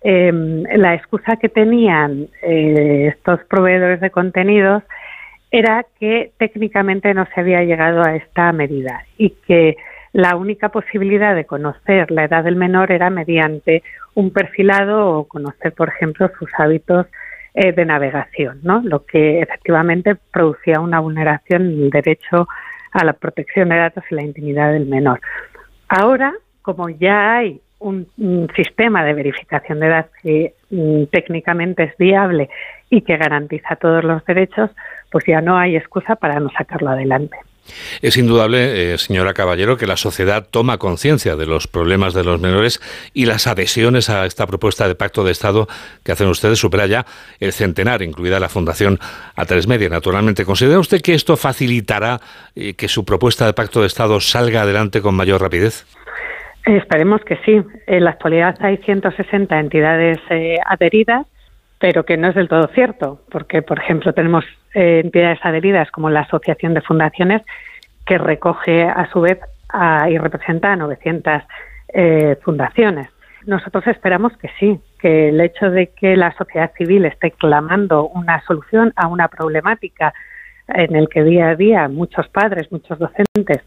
[0.06, 4.82] Em, la excusa que tenían eh, estos proveedores de contenidos
[5.50, 9.78] era que técnicamente no se había llegado a esta medida y que
[10.12, 15.72] la única posibilidad de conocer la edad del menor era mediante un perfilado o conocer,
[15.72, 17.06] por ejemplo, sus hábitos
[17.54, 18.82] eh, de navegación, ¿no?
[18.84, 22.46] Lo que efectivamente producía una vulneración del derecho
[22.92, 25.18] a la protección de datos y la intimidad del menor.
[25.88, 32.48] Ahora, como ya hay un, sistema de verificación de edad que mm, técnicamente es viable
[32.90, 34.70] y que garantiza todos los derechos,
[35.10, 37.36] pues ya no hay excusa para no sacarlo adelante.
[38.02, 42.38] Es indudable, eh, señora Caballero, que la sociedad toma conciencia de los problemas de los
[42.38, 42.80] menores
[43.14, 45.66] y las adhesiones a esta propuesta de pacto de Estado
[46.02, 47.06] que hacen ustedes supera ya
[47.40, 48.98] el centenar, incluida la Fundación
[49.36, 49.88] A3 Media.
[49.88, 52.20] Naturalmente, ¿considera usted que esto facilitará
[52.54, 55.86] eh, que su propuesta de pacto de Estado salga adelante con mayor rapidez?
[56.64, 57.62] Esperemos que sí.
[57.86, 61.26] En la actualidad hay 160 entidades eh, adheridas,
[61.78, 66.08] pero que no es del todo cierto, porque, por ejemplo, tenemos eh, entidades adheridas como
[66.08, 67.42] la Asociación de Fundaciones,
[68.06, 69.38] que recoge a su vez
[70.08, 71.42] y representa a 900
[71.88, 73.08] eh, fundaciones.
[73.44, 78.40] Nosotros esperamos que sí, que el hecho de que la sociedad civil esté clamando una
[78.46, 80.14] solución a una problemática
[80.68, 83.60] en el que día a día muchos padres, muchos docentes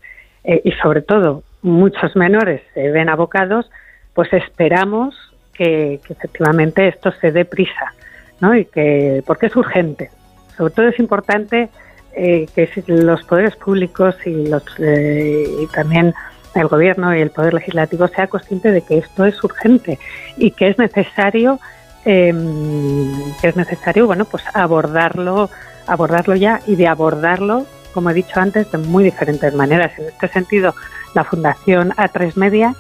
[0.46, 3.70] y sobre todo muchos menores se ven abocados,
[4.14, 5.16] pues esperamos
[5.54, 7.94] que, efectivamente esto se dé prisa,
[8.40, 8.56] ¿no?
[8.56, 10.10] Y que, porque es urgente.
[10.56, 11.70] Sobre todo es importante
[12.16, 16.14] eh, que los poderes públicos y, los, eh, también
[16.56, 20.00] el gobierno y el poder legislativo sea consciente de que esto es urgente
[20.38, 21.60] y que es necesario
[22.06, 25.50] em, que es necesario bueno pues abordarlo
[25.86, 30.28] abordarlo ya y de abordarlo como he dicho antes de muy diferentes maneras en este
[30.30, 30.74] sentido
[31.18, 32.76] la Fundación A3 Media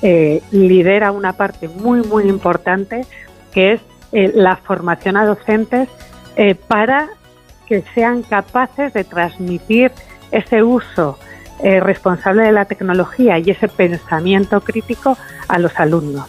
[0.00, 3.04] eh, lidera una parte muy, muy importante
[3.52, 3.80] que es
[4.12, 5.90] eh, la formación a docentes
[6.36, 7.10] eh, para
[7.66, 9.92] que sean capaces de transmitir
[10.30, 11.18] ese uso
[11.62, 16.26] responsable de la tecnología y ese pensamiento crítico a los alumnos.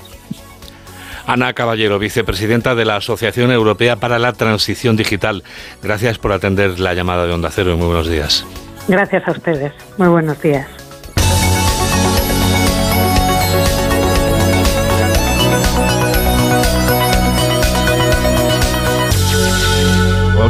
[1.25, 5.43] Ana Caballero, vicepresidenta de la Asociación Europea para la Transición Digital.
[5.81, 8.45] Gracias por atender la llamada de Onda Cero y muy buenos días.
[8.87, 9.73] Gracias a ustedes.
[9.97, 10.82] Muy buenos días.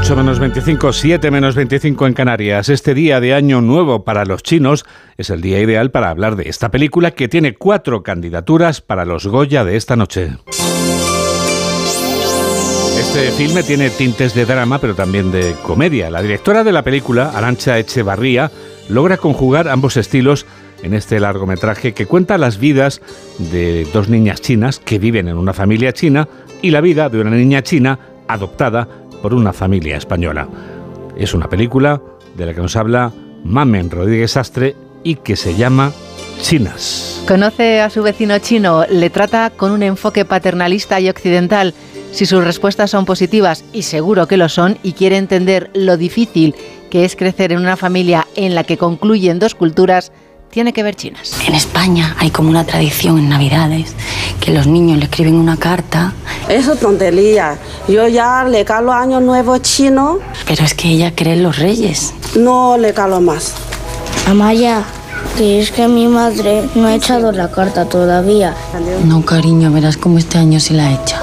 [0.04, 2.68] 8 menos 25, 7 menos 25 en Canarias.
[2.68, 4.84] Este día de Año Nuevo para los chinos
[5.16, 9.26] es el día ideal para hablar de esta película que tiene cuatro candidaturas para los
[9.28, 10.32] Goya de esta noche.
[13.00, 16.10] Este filme tiene tintes de drama, pero también de comedia.
[16.10, 18.52] La directora de la película, Arancha Echevarría,
[18.90, 20.46] logra conjugar ambos estilos
[20.82, 23.02] en este largometraje que cuenta las vidas
[23.40, 26.28] de dos niñas chinas que viven en una familia china
[26.62, 28.88] y la vida de una niña china adoptada
[29.24, 30.50] por una familia española.
[31.16, 32.02] Es una película
[32.36, 33.14] de la que nos habla
[33.46, 35.94] Mamen Rodríguez Astre y que se llama
[36.42, 37.24] Chinas.
[37.26, 41.74] Conoce a su vecino chino, le trata con un enfoque paternalista y occidental
[42.12, 46.54] si sus respuestas son positivas, y seguro que lo son, y quiere entender lo difícil
[46.92, 50.12] que es crecer en una familia en la que concluyen dos culturas,
[50.52, 51.36] tiene que ver chinas.
[51.48, 53.96] En España hay como una tradición en Navidades
[54.40, 56.14] que los niños le escriben una carta.
[56.48, 57.58] Eso tontería.
[57.88, 60.20] Yo ya le calo año nuevo chino.
[60.48, 62.14] Pero es que ella cree en los reyes.
[62.36, 63.54] No le calo más.
[64.26, 64.84] Amaya,
[65.38, 68.56] que es que mi madre no ha echado la carta todavía.
[69.06, 71.22] No, cariño, verás cómo este año se la echa.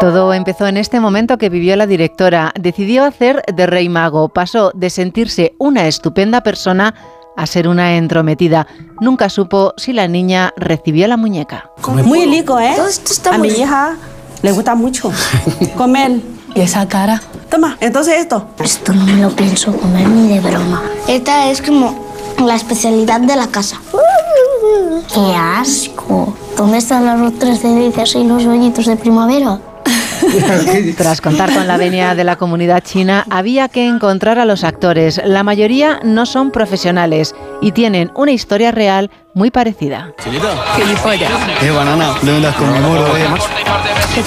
[0.00, 2.52] Todo empezó en este momento que vivió la directora.
[2.58, 4.30] Decidió hacer de rey mago.
[4.30, 6.94] Pasó de sentirse una estupenda persona
[7.36, 8.66] a ser una entrometida.
[9.00, 11.70] Nunca supo si la niña recibió la muñeca.
[11.86, 12.74] Muy rico, ¿eh?
[13.30, 13.96] a mi hija
[14.42, 15.10] le gusta mucho
[15.76, 16.20] comer.
[16.54, 17.22] ¿Y esa cara?
[17.50, 18.48] Toma, entonces esto.
[18.58, 20.82] Esto no me lo pienso comer ni de broma.
[21.06, 22.08] Esta es como
[22.44, 23.80] la especialidad de la casa.
[25.12, 26.36] ¡Qué asco!
[26.56, 29.60] ¿Dónde están las otras delicias y los rollitos de primavera?
[30.96, 35.20] Tras contar con la venia de la comunidad china, había que encontrar a los actores.
[35.24, 40.12] La mayoría no son profesionales y tienen una historia real muy parecida.
[40.18, 41.30] Gilipollas.
[41.62, 43.24] Eh, banana, no vendas con mi moro, eh.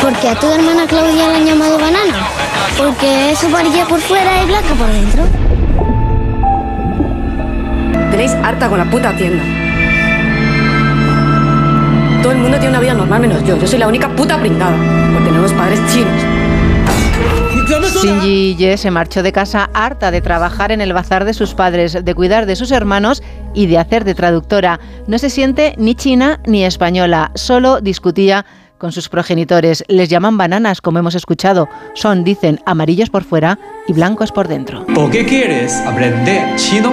[0.02, 2.28] ¿Por qué a tu hermana Claudia la han llamado banana?
[2.78, 5.24] Porque es amarilla por fuera y blanca por dentro.
[8.10, 9.44] Tenéis harta con la puta tienda.
[12.24, 13.58] Todo el mundo tiene una vida normal menos yo.
[13.58, 14.78] Yo soy la única puta pringada.
[15.12, 16.22] Por tener unos padres chinos.
[18.02, 22.04] Shinji Ye se marchó de casa harta de trabajar en el bazar de sus padres,
[22.04, 23.24] de cuidar de sus hermanos
[23.54, 24.80] y de hacer de traductora.
[25.08, 28.46] No se siente ni china ni española, solo discutía
[28.78, 29.84] con sus progenitores.
[29.88, 31.70] Les llaman bananas, como hemos escuchado.
[31.94, 34.86] Son, dicen, amarillos por fuera y blancos por dentro.
[34.88, 36.92] ¿Por qué quieres aprender chino?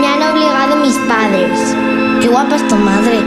[0.00, 1.76] Me han obligado mis padres.
[2.20, 3.18] Qué guapa es tu madre.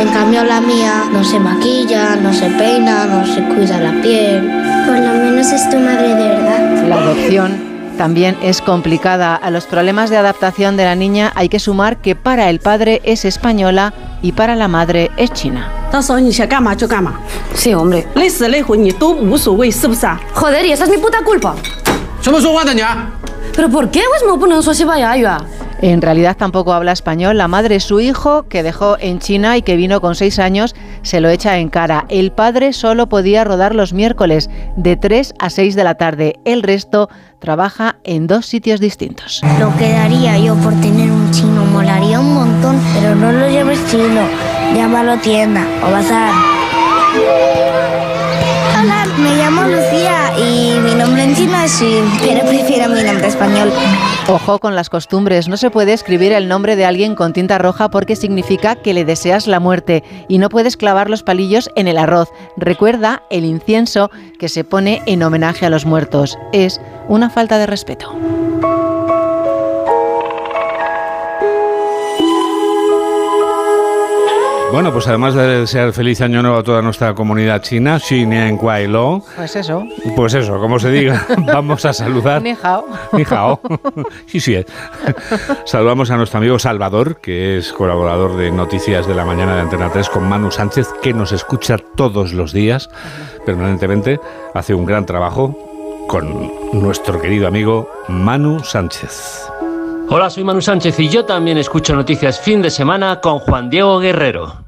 [0.00, 4.44] En cambio la mía no se maquilla, no se peina, no se cuida la piel.
[4.86, 6.88] Por lo menos es tu madre de verdad.
[6.88, 7.67] La adopción
[7.98, 9.34] también es complicada.
[9.34, 13.02] A los problemas de adaptación de la niña hay que sumar que para el padre
[13.04, 13.92] es española
[14.22, 15.70] y para la madre es china.
[17.54, 18.06] Sí, hombre.
[20.32, 21.56] Joder, y esa es mi puta culpa.
[23.54, 24.02] ¿Pero por qué?
[24.26, 25.10] Me ponen su vaya
[25.80, 27.38] En realidad tampoco habla español.
[27.38, 31.20] La madre, su hijo, que dejó en China y que vino con seis años, se
[31.20, 32.06] lo echa en cara.
[32.08, 36.40] El padre solo podía rodar los miércoles de 3 a 6 de la tarde.
[36.44, 37.08] El resto
[37.38, 39.40] trabaja en dos sitios distintos.
[39.60, 43.78] Lo que daría yo por tener un chino molaría un montón, pero no lo llames
[43.90, 44.26] chino,
[44.74, 46.32] llámalo tienda o bazar.
[48.80, 51.82] Hola, me llamo Lucía y mi nombre en chino es
[52.20, 53.72] pero prefiero mi nombre español.
[54.28, 57.90] Ojo con las costumbres, no se puede escribir el nombre de alguien con tinta roja
[57.90, 61.98] porque significa que le deseas la muerte y no puedes clavar los palillos en el
[61.98, 62.28] arroz.
[62.56, 66.38] Recuerda el incienso que se pone en homenaje a los muertos.
[66.52, 68.14] Es una falta de respeto.
[74.70, 78.58] Bueno, pues además de desear feliz año nuevo a toda nuestra comunidad china, Xinian
[78.92, 79.84] Lo, Pues eso.
[80.14, 82.42] pues eso, como se diga, vamos a saludar.
[82.42, 82.84] Ni hao.
[83.12, 83.60] Ni hao.
[84.26, 84.62] Sí, sí.
[85.64, 89.90] Saludamos a nuestro amigo Salvador, que es colaborador de Noticias de la Mañana de Antena
[89.90, 92.90] 3 con Manu Sánchez, que nos escucha todos los días,
[93.46, 94.20] permanentemente.
[94.54, 95.56] Hace un gran trabajo
[96.08, 99.48] con nuestro querido amigo Manu Sánchez.
[100.10, 103.98] Hola, soy Manu Sánchez y yo también escucho noticias fin de semana con Juan Diego
[103.98, 104.64] Guerrero.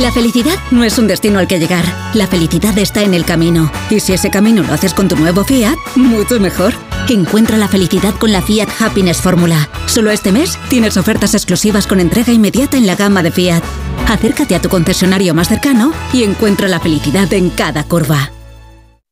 [0.00, 1.84] La felicidad no es un destino al que llegar.
[2.14, 3.70] La felicidad está en el camino.
[3.90, 6.72] Y si ese camino lo haces con tu nuevo Fiat, mucho mejor.
[7.10, 9.68] Encuentra la felicidad con la Fiat Happiness Fórmula.
[9.84, 13.62] Solo este mes tienes ofertas exclusivas con entrega inmediata en la gama de Fiat.
[14.08, 18.30] Acércate a tu concesionario más cercano y encuentra la felicidad en cada curva.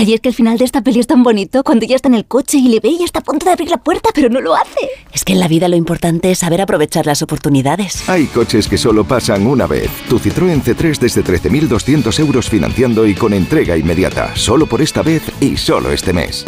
[0.00, 2.14] Ay, es que el final de esta peli es tan bonito cuando ella está en
[2.14, 4.40] el coche y le ve y está a punto de abrir la puerta, pero no
[4.40, 4.78] lo hace.
[5.12, 8.08] Es que en la vida lo importante es saber aprovechar las oportunidades.
[8.08, 9.90] Hay coches que solo pasan una vez.
[10.08, 14.36] Tu Citroën C3 desde 13.200 euros financiando y con entrega inmediata.
[14.36, 16.46] Solo por esta vez y solo este mes.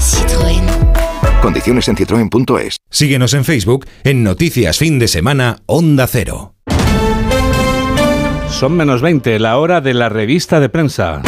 [0.00, 0.64] Citroën.
[1.40, 2.78] Condiciones en citroen.es.
[2.90, 6.56] Síguenos en Facebook en Noticias Fin de Semana Onda Cero.
[8.48, 11.22] Son menos 20, la hora de la revista de prensa.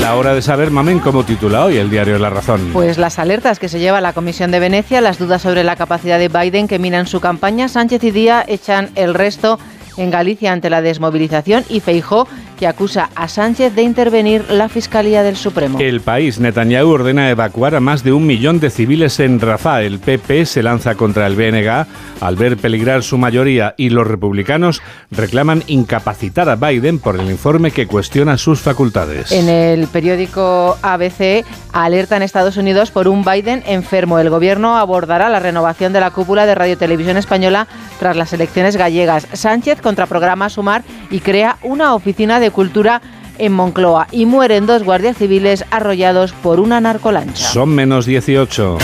[0.00, 2.70] La hora de saber, Mamen, cómo titula hoy el diario La Razón.
[2.72, 6.18] Pues las alertas que se lleva la Comisión de Venecia, las dudas sobre la capacidad
[6.18, 9.58] de Biden que minan su campaña, Sánchez y Díaz echan el resto
[9.96, 12.26] en Galicia ante la desmovilización y Feijó
[12.58, 15.78] que acusa a Sánchez de intervenir la Fiscalía del Supremo.
[15.80, 19.82] El país, Netanyahu ordena evacuar a más de un millón de civiles en Rafah.
[19.82, 21.86] El PP se lanza contra el BNG
[22.20, 27.70] al ver peligrar su mayoría y los republicanos reclaman incapacitar a Biden por el informe
[27.70, 29.32] que cuestiona sus facultades.
[29.32, 34.18] En el periódico ABC alerta en Estados Unidos por un Biden enfermo.
[34.18, 37.66] El gobierno abordará la renovación de la cúpula de Radio Televisión Española
[37.98, 39.26] tras las elecciones gallegas.
[39.32, 43.02] Sánchez contraprograma Sumar y crea una oficina de cultura
[43.38, 47.48] en Moncloa y mueren dos guardias civiles arrollados por una narcolancha.
[47.48, 48.78] Son menos 18.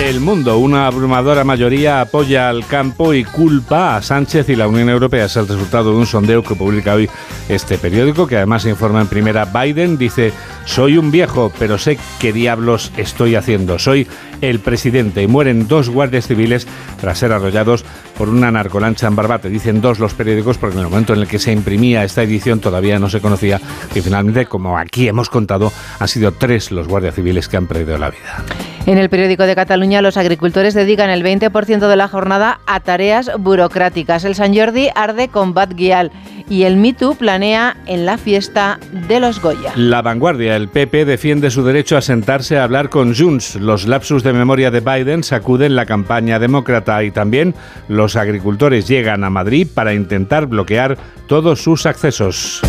[0.00, 4.88] El mundo, una abrumadora mayoría apoya al campo y culpa a Sánchez y la Unión
[4.88, 5.26] Europea.
[5.26, 7.08] Es el resultado de un sondeo que publica hoy
[7.50, 9.98] este periódico, que además informa en primera Biden.
[9.98, 10.32] Dice,
[10.64, 13.78] soy un viejo, pero sé qué diablos estoy haciendo.
[13.78, 14.08] Soy
[14.40, 16.66] el presidente y mueren dos guardias civiles
[16.98, 17.84] tras ser arrollados
[18.16, 19.50] por una narcolancha en Barbate.
[19.50, 22.58] Dicen dos los periódicos porque en el momento en el que se imprimía esta edición
[22.58, 23.60] todavía no se conocía
[23.94, 27.98] y finalmente, como aquí hemos contado, han sido tres los guardias civiles que han perdido
[27.98, 28.44] la vida.
[28.86, 33.30] En el periódico de Cataluña, los agricultores dedican el 20% de la jornada a tareas
[33.38, 34.24] burocráticas.
[34.24, 36.10] El San Jordi arde con Bad Guial
[36.48, 39.72] y el MeToo planea en la fiesta de los Goya.
[39.76, 43.54] La vanguardia, el PP defiende su derecho a sentarse a hablar con Junts.
[43.56, 47.54] Los lapsus de memoria de Biden sacuden la campaña demócrata y también
[47.88, 52.62] los agricultores llegan a Madrid para intentar bloquear todos sus accesos.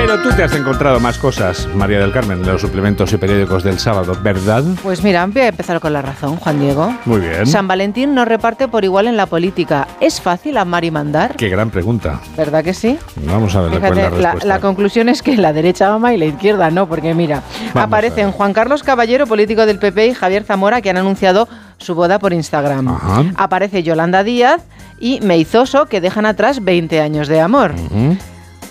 [0.00, 3.62] Pero tú te has encontrado más cosas, María del Carmen, en los suplementos y periódicos
[3.62, 4.64] del sábado, ¿verdad?
[4.82, 6.94] Pues mira, voy a empezar con la razón, Juan Diego.
[7.04, 7.46] Muy bien.
[7.46, 9.86] San Valentín no reparte por igual en la política.
[10.00, 11.36] ¿Es fácil amar y mandar?
[11.36, 12.18] Qué gran pregunta.
[12.34, 12.98] ¿Verdad que sí?
[13.26, 14.48] Vamos a ver cuál es la Fíjate, la, respuesta.
[14.48, 17.42] la conclusión es que la derecha ama y la izquierda no, porque mira,
[17.74, 21.46] Vamos aparecen Juan Carlos Caballero, político del PP, y Javier Zamora, que han anunciado
[21.76, 22.88] su boda por Instagram.
[22.88, 23.24] Ajá.
[23.36, 24.62] Aparece Yolanda Díaz
[24.98, 27.74] y Meizoso, que dejan atrás 20 años de amor.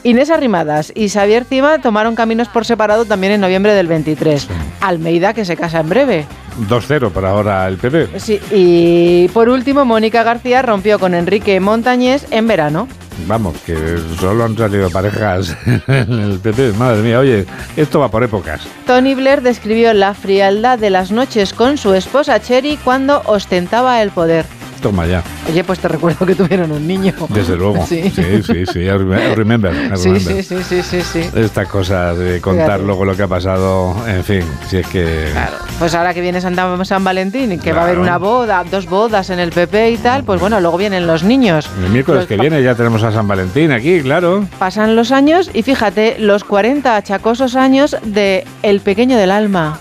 [0.03, 4.47] Inés Arrimadas y Xavier Cima tomaron caminos por separado también en noviembre del 23.
[4.81, 6.25] Almeida, que se casa en breve.
[6.67, 8.19] 2-0 por ahora el PP.
[8.19, 12.87] Sí, y por último, Mónica García rompió con Enrique Montañés en verano.
[13.27, 13.75] Vamos, que
[14.17, 16.73] solo han salido parejas en el PP.
[16.73, 17.45] Madre mía, oye,
[17.75, 18.61] esto va por épocas.
[18.85, 24.11] Tony Blair describió la frialdad de las noches con su esposa Cherry cuando ostentaba el
[24.11, 24.45] poder.
[24.81, 25.23] Toma ya.
[25.49, 27.13] Oye, pues te recuerdo que tuvieron un niño.
[27.29, 27.85] Desde luego.
[27.89, 28.09] Sí.
[28.15, 28.79] Sí, sí, sí.
[28.79, 29.97] I rem- I remember.
[29.97, 31.29] Sí, sí, sí, sí, sí, sí.
[31.35, 35.27] Esta cosa de contar luego lo que ha pasado, en fin, si es que...
[35.79, 38.09] Pues ahora que viene Santa- San Valentín y que va a haber Claro.
[38.09, 41.69] una boda, dos bodas en el PP y tal, pues bueno, luego vienen los niños.
[41.83, 44.45] El miércoles que viene ya tenemos a San Valentín aquí, claro.
[44.59, 49.79] Pasan los años y fíjate, los 40 achacosos años de El pequeño del alma.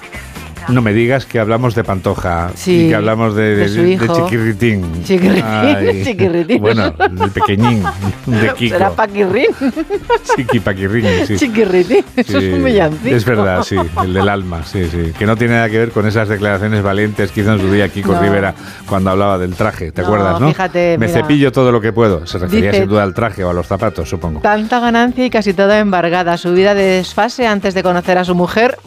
[0.69, 3.67] No me digas que hablamos de Pantoja Sí, y que hablamos de.
[4.15, 5.05] Chiquirritín.
[5.05, 6.05] Chiquirritín.
[6.05, 6.61] Chiquirritín.
[6.61, 7.83] Bueno, del pequeñín,
[8.27, 8.77] de Kiko.
[8.77, 9.47] Será Paquirrín.
[10.37, 11.37] Chiquipaquirrín, sí.
[11.37, 12.05] Chiquirritín.
[12.17, 13.15] Eso es un villancico.
[13.17, 15.13] Es verdad, sí, el del alma, sí, sí.
[15.19, 17.89] Que no tiene nada que ver con esas declaraciones valientes que hizo en su día
[17.89, 18.21] Kiko No.
[18.21, 18.55] Rivera
[18.89, 20.49] cuando hablaba del traje, ¿te No, acuerdas, no?
[20.49, 21.21] fíjate, Me mira.
[21.21, 22.27] cepillo todo lo que puedo.
[22.27, 24.41] Se refería Dice- sin duda al traje o a los zapatos, supongo.
[24.41, 26.37] Tanta ganancia y casi toda embargada.
[26.37, 28.79] Su vida de desfase antes de conocer a su mujer,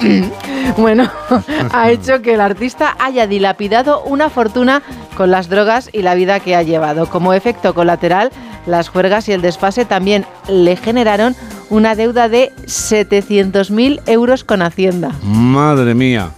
[0.76, 1.10] bueno,
[1.72, 4.82] ha hecho que el artista haya dilapidado una fortuna
[5.16, 7.08] con las drogas y la vida que ha llevado.
[7.08, 8.30] Como efecto colateral,
[8.66, 11.34] las juergas y el desfase también le generaron
[11.70, 15.12] una deuda de 700.000 euros con Hacienda.
[15.22, 16.30] Madre mía.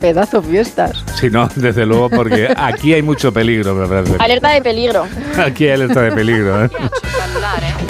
[0.00, 1.02] Pedazo fiestas.
[1.18, 4.16] Si no, desde luego, porque aquí hay mucho peligro, me parece.
[4.18, 5.06] Alerta de peligro.
[5.38, 6.70] Aquí hay alerta de peligro, ¿eh?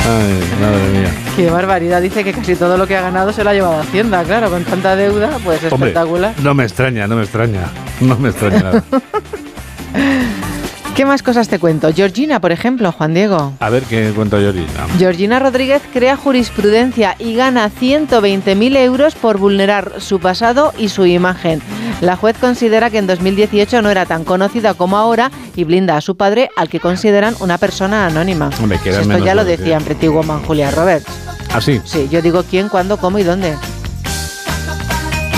[0.06, 1.10] Ay, madre mía.
[1.36, 2.02] Qué barbaridad.
[2.02, 4.22] Dice que casi todo lo que ha ganado se lo ha llevado a Hacienda.
[4.24, 6.34] Claro, con tanta deuda, pues Hombre, espectacular.
[6.42, 7.62] no me extraña, no me extraña.
[8.00, 8.84] No me extraña nada.
[10.94, 11.92] ¿Qué más cosas te cuento?
[11.92, 13.52] Georgina, por ejemplo, Juan Diego.
[13.58, 14.86] A ver qué cuento Georgina.
[14.96, 21.60] Georgina Rodríguez crea jurisprudencia y gana 120.000 euros por vulnerar su pasado y su imagen.
[22.00, 26.00] La juez considera que en 2018 no era tan conocida como ahora y blinda a
[26.00, 28.50] su padre, al que consideran una persona anónima.
[28.84, 31.06] Esto ya lo de- decía en Pretty Woman Julia Roberts.
[31.52, 31.80] ¿Ah, sí?
[31.84, 33.56] Sí, yo digo quién, cuándo, cómo y dónde.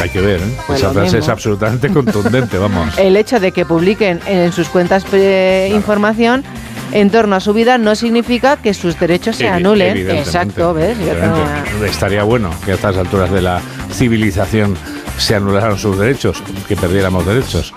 [0.02, 0.56] Hay que ver, ¿eh?
[0.66, 2.88] Pues Esa frase es absolutamente contundente, vamos.
[2.98, 5.04] El hecho de que publiquen en sus cuentas
[5.74, 6.44] información
[6.92, 9.96] en torno a su vida no significa que sus derechos se anulen.
[10.10, 10.96] Exacto, ¿ves?
[10.98, 11.70] Yo evidentemente.
[11.72, 13.60] tengo- Estaría bueno que a estas alturas de la
[13.92, 14.76] civilización
[15.18, 17.72] se anularan sus derechos, que perdiéramos derechos.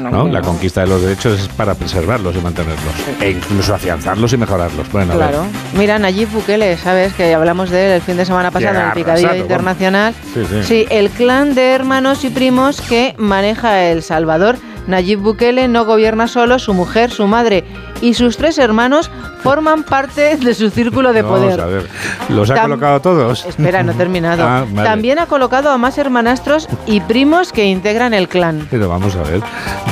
[0.00, 2.94] no, La conquista de los derechos es para preservarlos y mantenerlos.
[3.20, 4.90] E incluso afianzarlos y mejorarlos.
[4.90, 5.14] Bueno.
[5.14, 5.46] Claro.
[5.74, 7.12] Mira, Nayib Bukele, ¿sabes?
[7.14, 9.34] Que hablamos de él el fin de semana pasado en el Picadillo.
[9.34, 10.14] Internacional.
[10.34, 10.62] Sí, sí.
[10.64, 14.56] Sí, el clan de hermanos y primos que maneja El Salvador.
[14.86, 17.64] Nayib Bukele no gobierna solo, su mujer, su madre
[18.00, 19.10] y sus tres hermanos
[19.42, 21.60] forman parte de su círculo de Vamos poder.
[21.60, 21.86] a ver.
[22.28, 23.44] ¿Los ha Tam- colocado todos?
[23.44, 24.42] Espera, no he terminado.
[24.50, 24.88] Ah, vale.
[24.88, 28.66] También ha colocado a más hermanastros y primos que integran el clan.
[28.70, 29.40] Pero vamos a ver.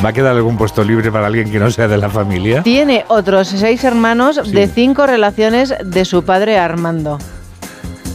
[0.05, 2.63] ¿Va a quedar algún puesto libre para alguien que no sea de la familia?
[2.63, 4.53] Tiene otros seis hermanos Sí.
[4.53, 7.19] de cinco relaciones de su padre Armando.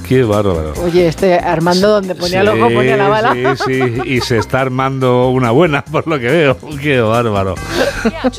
[0.08, 0.74] Qué bárbaro.
[0.84, 3.56] Oye, este Armando donde ponía el ojo ponía la bala.
[3.56, 6.58] Sí, sí, y se está armando una buena, por lo que veo.
[6.82, 7.56] Qué bárbaro.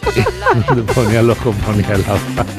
[0.95, 2.47] ponía el ojo, ponía la bala.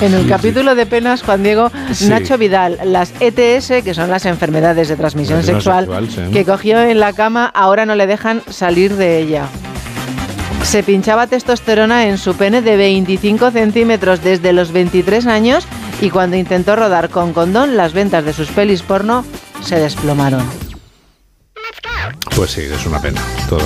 [0.00, 2.08] En el capítulo de penas, Juan Diego, Sí.
[2.08, 6.32] Nacho Vidal, las ETS, que son las enfermedades de transmisión Transmisión sexual, sexual, sí.
[6.32, 9.46] que cogió en la cama, ahora no le dejan salir de ella.
[10.64, 15.66] Se pinchaba testosterona en su pene de 25 centímetros desde los 23 años
[16.00, 19.24] y cuando intentó rodar con condón, las ventas de sus pelis porno
[19.62, 20.61] se desplomaron.
[22.36, 23.20] Pues sí, es una pena.
[23.48, 23.60] Todo-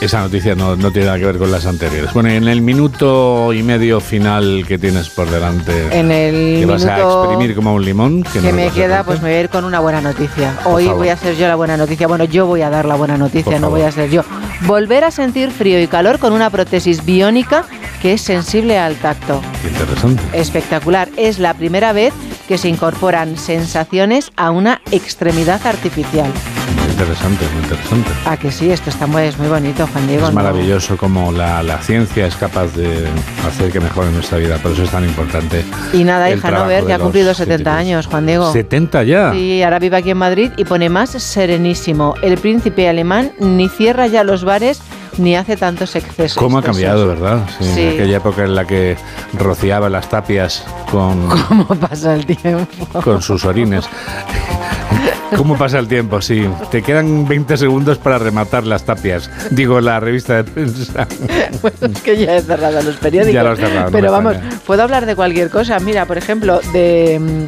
[0.00, 2.12] esa noticia no, no tiene nada que ver con las anteriores.
[2.12, 6.66] Bueno, y en el minuto y medio final que tienes por delante, En el que
[6.66, 9.64] vas a exprimir como un limón, que, me queda, pues me voy a ir con
[9.64, 10.54] una buena noticia.
[10.64, 12.06] Hoy voy a ser yo la buena noticia.
[12.06, 13.78] Bueno, yo voy a dar la buena noticia, Por no favor.
[13.78, 14.22] voy a ser yo.
[14.66, 17.64] Volver a sentir frío y calor con una prótesis biónica
[18.02, 19.40] que es sensible al tacto.
[19.66, 20.22] Interesante.
[20.38, 21.08] Espectacular.
[21.16, 22.12] Es la primera vez
[22.46, 26.30] que se incorporan sensaciones a una extremidad artificial.
[26.94, 28.10] Interesante, muy interesante.
[28.24, 30.28] Ah, que sí, esto está muy, es muy bonito, Juan Diego.
[30.28, 30.36] Es ¿no?
[30.36, 33.08] maravilloso como la, la ciencia es capaz de
[33.44, 35.64] hacer que mejore nuestra vida, por eso es tan importante.
[35.92, 38.52] Y nada, hija Nover, de que ha cumplido 70 años, Juan Diego.
[38.52, 39.32] 70 ya.
[39.32, 42.14] Sí, ahora vive aquí en Madrid y pone más serenísimo.
[42.22, 44.80] El príncipe alemán ni cierra ya los bares
[45.18, 46.38] ni hace tantos excesos.
[46.38, 47.40] ¿Cómo ha cambiado, verdad?
[47.58, 47.88] Sí, Sí.
[47.88, 48.96] Aquella época en la que
[49.32, 53.02] rociaba las tapias con, ¿Cómo pasa el tiempo?
[53.02, 53.84] con sus orines.
[55.36, 56.20] ¿Cómo pasa el tiempo?
[56.20, 59.30] Sí, te quedan 20 segundos para rematar las tapias.
[59.50, 61.06] Digo, la revista de prensa.
[61.80, 63.34] Es que ya he cerrado los periódicos.
[63.34, 64.36] Ya lo has cerrado, Pero vamos,
[64.66, 65.78] puedo hablar de cualquier cosa.
[65.80, 67.46] Mira, por ejemplo, de.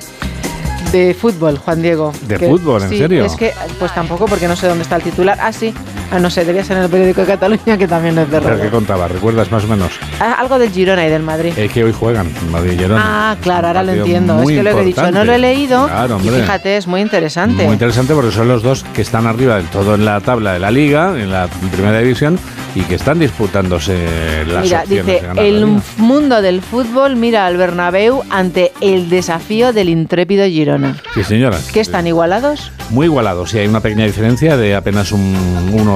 [0.92, 2.12] De fútbol, Juan Diego.
[2.28, 3.24] ¿De fútbol, en sí, serio?
[3.24, 5.36] Es que, pues tampoco, porque no sé dónde está el titular.
[5.40, 5.74] Ah, sí.
[6.10, 8.60] Ah, no sé, debía ser en el periódico de Cataluña, que también lo he ¿Pero
[8.60, 9.08] qué contaba?
[9.08, 9.92] ¿Recuerdas más o menos?
[10.20, 11.52] Ah, algo del Girona y del Madrid.
[11.56, 13.02] Es que hoy juegan Madrid y Girona.
[13.04, 14.40] Ah, claro, ahora lo entiendo.
[14.40, 15.86] Es que lo que he dicho, no lo he leído.
[15.86, 16.42] Claro, y hombre.
[16.42, 17.64] fíjate, es muy interesante.
[17.64, 20.58] Muy interesante porque son los dos que están arriba del todo en la tabla de
[20.60, 22.38] la liga, en la primera división,
[22.74, 28.22] y que están disputándose las Mira, dice, de el mundo del fútbol mira al Bernabéu
[28.30, 30.96] ante el desafío del intrépido Girona.
[31.14, 31.58] Sí, señora.
[31.72, 32.70] ¿Que están igualados?
[32.90, 35.26] Muy igualados, sí, hay una pequeña diferencia de apenas un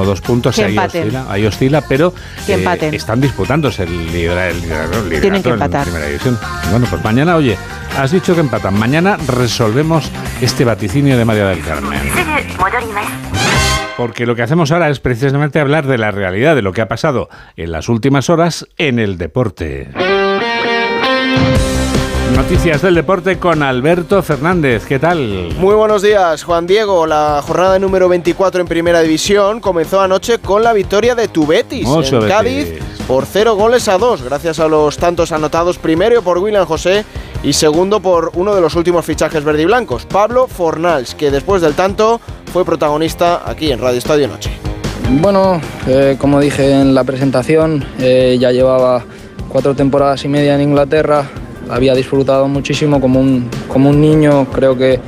[0.00, 0.58] uno o dos puntos.
[0.58, 2.14] Ahí oscila, ahí oscila, pero
[2.48, 5.82] eh, están disputándose el lidera- el liderato, el liderato Tienen que en empatar.
[5.84, 6.38] primera división.
[6.70, 7.56] Bueno, pues mañana, oye,
[7.98, 8.78] has dicho que empatan.
[8.78, 12.00] Mañana resolvemos este vaticinio de María del Carmen.
[13.96, 16.88] Porque lo que hacemos ahora es precisamente hablar de la realidad, de lo que ha
[16.88, 19.88] pasado en las últimas horas en el deporte.
[22.40, 24.86] Noticias del deporte con Alberto Fernández.
[24.86, 25.54] ¿Qué tal?
[25.58, 27.06] Muy buenos días, Juan Diego.
[27.06, 31.86] La jornada número 24 en Primera División comenzó anoche con la victoria de tu Betis
[31.86, 32.34] Mucho en Betis.
[32.34, 32.68] Cádiz
[33.06, 37.04] por 0 goles a 2, gracias a los tantos anotados primero por William José
[37.42, 42.22] y segundo por uno de los últimos fichajes verdiblancos, Pablo Fornals, que después del tanto
[42.54, 44.50] fue protagonista aquí en Radio Estadio Noche.
[45.10, 49.04] Bueno, eh, como dije en la presentación, eh, ya llevaba
[49.50, 51.28] cuatro temporadas y media en Inglaterra,
[51.70, 55.00] había disfrutado muchísimo como un, como un niño, creo que,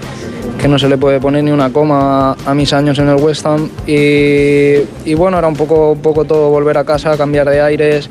[0.60, 3.44] que no se le puede poner ni una coma a, mis años en el West
[3.46, 3.68] Ham.
[3.86, 8.08] Y, y bueno, era un poco, un poco todo volver a casa, cambiar de aires.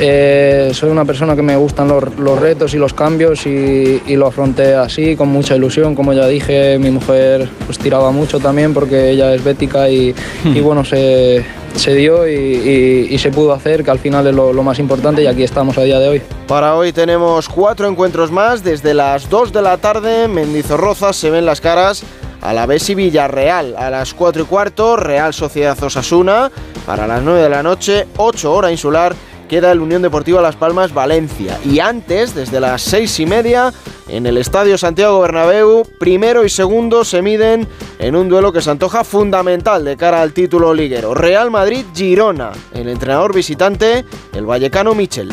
[0.00, 4.16] Eh, soy una persona que me gustan los, los retos y los cambios y, y
[4.16, 8.72] lo afronté así, con mucha ilusión, como ya dije, mi mujer pues tiraba mucho también
[8.72, 10.14] porque ella es bética y,
[10.44, 11.44] y bueno, se,
[11.74, 15.42] se dio y, se pudo hacer, que al final es lo, más importante y aquí
[15.42, 16.22] estamos a día de hoy.
[16.46, 18.62] Para hoy tenemos cuatro encuentros más.
[18.62, 22.04] Desde las 2 de la tarde, Mendizorroza se ven las caras
[22.40, 23.74] a la vez y Villarreal.
[23.76, 26.50] A las 4 y cuarto, Real Sociedad Osasuna.
[26.84, 29.14] Para las 9 de la noche, 8 hora insular,
[29.52, 31.60] queda el Unión Deportiva Las Palmas Valencia.
[31.62, 33.70] Y antes, desde las 6 y media,
[34.08, 38.70] en el Estadio Santiago Bernabéu, primero y segundo se miden en un duelo que se
[38.70, 41.12] antoja fundamental de cara al título liguero.
[41.12, 42.52] Real Madrid-Girona.
[42.72, 45.30] El entrenador visitante, el vallecano Michel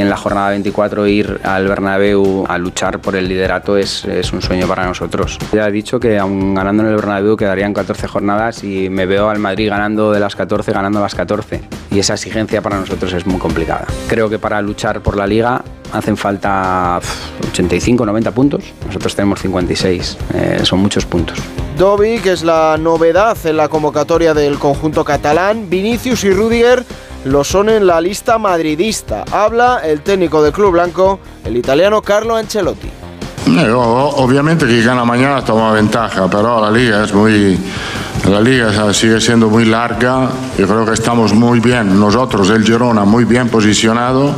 [0.00, 4.66] en la jornada 24 ir al Bernabéu a luchar por el liderato es, un sueño
[4.66, 5.38] para nosotros.
[5.52, 9.28] Ya he dicho que aún ganando en el Bernabéu quedarían 14 jornadas y me veo
[9.28, 11.60] al Madrid ganando de las 14, ganando las 14.
[11.90, 13.86] Y esa exigencia para nosotros es muy complicada.
[14.08, 17.00] Creo que para luchar por la liga hacen falta
[17.50, 18.64] 85, 90 puntos.
[18.86, 20.18] Nosotros tenemos 56.
[20.34, 21.38] Eh, son muchos puntos.
[21.76, 25.68] Dobby, que es la novedad en la convocatoria del conjunto catalán.
[25.68, 26.84] Vinicius y Rudiger
[27.24, 29.24] lo son en la lista madridista.
[29.30, 32.88] Habla el técnico del Club Blanco, el italiano Carlo Ancelotti.
[33.46, 37.58] Eh, obviamente que gana mañana toma ventaja, pero la liga es muy,
[38.28, 40.28] la liga sigue siendo muy larga.
[40.56, 44.34] Yo creo que estamos muy bien, nosotros, el Girona, muy bien posicionado.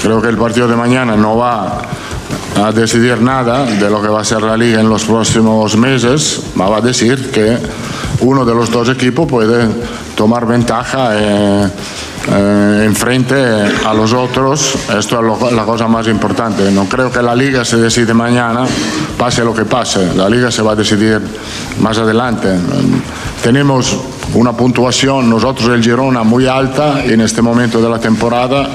[0.00, 1.82] Creo que el partido de mañana no va
[2.56, 6.42] a decidir nada de lo que va a ser la liga en los próximos meses,
[6.60, 7.56] va a decir que
[8.20, 9.68] uno de los dos equipos puede
[10.18, 11.68] tomar ventaja eh,
[12.28, 14.74] eh, en frente a los otros.
[14.98, 16.72] Esto es la cosa más importante.
[16.72, 18.66] No creo que la liga se decide mañana,
[19.16, 20.16] pase lo que pase.
[20.16, 21.22] La liga se va a decidir
[21.78, 22.48] más adelante.
[23.44, 23.96] Tenemos
[24.34, 28.70] una puntuación, nosotros el Girona, muy alta en este momento de la temporada.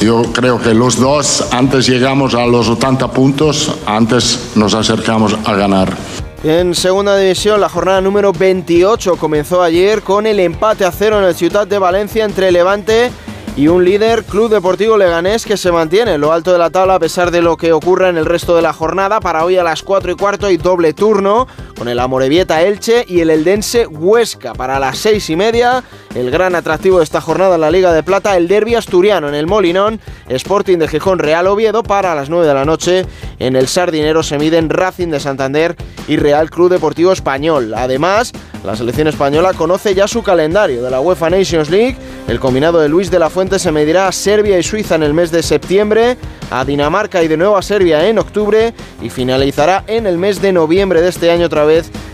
[0.00, 5.36] Y yo creo que los dos, antes llegamos a los 80 puntos, antes nos acercamos
[5.44, 5.96] a ganar.
[6.42, 11.24] En segunda división, la jornada número 28 comenzó ayer con el empate a cero en
[11.26, 13.10] el Ciudad de Valencia entre Levante
[13.56, 16.94] y un líder, Club Deportivo Leganés, que se mantiene en lo alto de la tabla
[16.94, 19.20] a pesar de lo que ocurra en el resto de la jornada.
[19.20, 21.46] Para hoy a las 4 y cuarto hay doble turno
[21.80, 24.52] con el Amorebieta Elche y el Eldense Huesca.
[24.52, 25.82] Para las 6 y media,
[26.14, 29.34] el gran atractivo de esta jornada en la Liga de Plata, el Derby Asturiano en
[29.34, 31.82] el Molinón, Sporting de Gijón Real Oviedo.
[31.82, 33.06] Para las 9 de la noche,
[33.38, 35.74] en el Sardinero se miden Racing de Santander
[36.06, 37.72] y Real Club Deportivo Español.
[37.74, 41.96] Además, la selección española conoce ya su calendario de la UEFA Nations League.
[42.28, 45.14] El combinado de Luis de la Fuente se medirá a Serbia y Suiza en el
[45.14, 46.18] mes de septiembre,
[46.50, 50.52] a Dinamarca y de nuevo a Serbia en octubre y finalizará en el mes de
[50.52, 51.69] noviembre de este año otra vez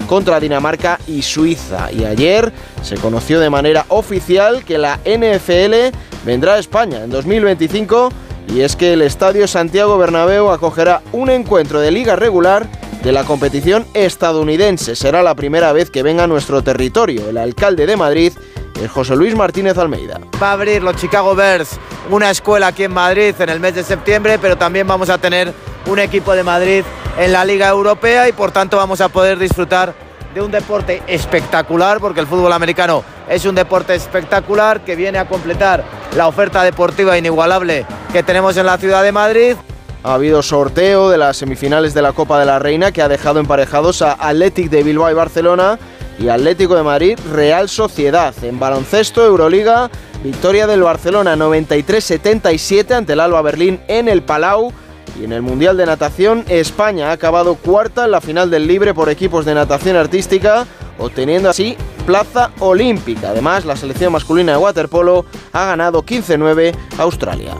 [0.06, 1.90] contra Dinamarca y Suiza.
[1.92, 2.52] Y ayer
[2.82, 8.10] se conoció de manera oficial que la NFL vendrá a España en 2025
[8.48, 12.68] y es que el Estadio Santiago Bernabéu acogerá un encuentro de liga regular
[13.02, 14.96] de la competición estadounidense.
[14.96, 17.28] Será la primera vez que venga a nuestro territorio.
[17.28, 18.32] El alcalde de Madrid
[18.80, 20.20] es José Luis Martínez Almeida.
[20.40, 21.78] Va a abrir los Chicago Bears
[22.10, 25.52] una escuela aquí en Madrid en el mes de septiembre, pero también vamos a tener
[25.86, 26.84] un equipo de Madrid
[27.18, 29.94] en la Liga Europea y por tanto vamos a poder disfrutar
[30.34, 35.26] de un deporte espectacular, porque el fútbol americano es un deporte espectacular que viene a
[35.26, 35.82] completar
[36.14, 39.56] la oferta deportiva inigualable que tenemos en la ciudad de Madrid.
[40.04, 43.40] Ha habido sorteo de las semifinales de la Copa de la Reina que ha dejado
[43.40, 45.78] emparejados a Athletic de Bilbao y Barcelona
[46.18, 48.34] y Atlético de Madrid Real Sociedad.
[48.42, 49.90] En baloncesto Euroliga,
[50.22, 54.72] victoria del Barcelona 93-77 ante el Alba Berlín en el Palau.
[55.20, 58.92] Y en el Mundial de Natación, España ha acabado cuarta en la final del libre
[58.94, 60.66] por equipos de natación artística,
[60.98, 63.30] obteniendo así plaza olímpica.
[63.30, 67.54] Además, la selección masculina de waterpolo ha ganado 15-9 a Australia.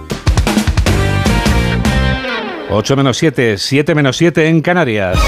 [2.68, 5.18] 8 menos 7, 7 menos 7 en Canarias.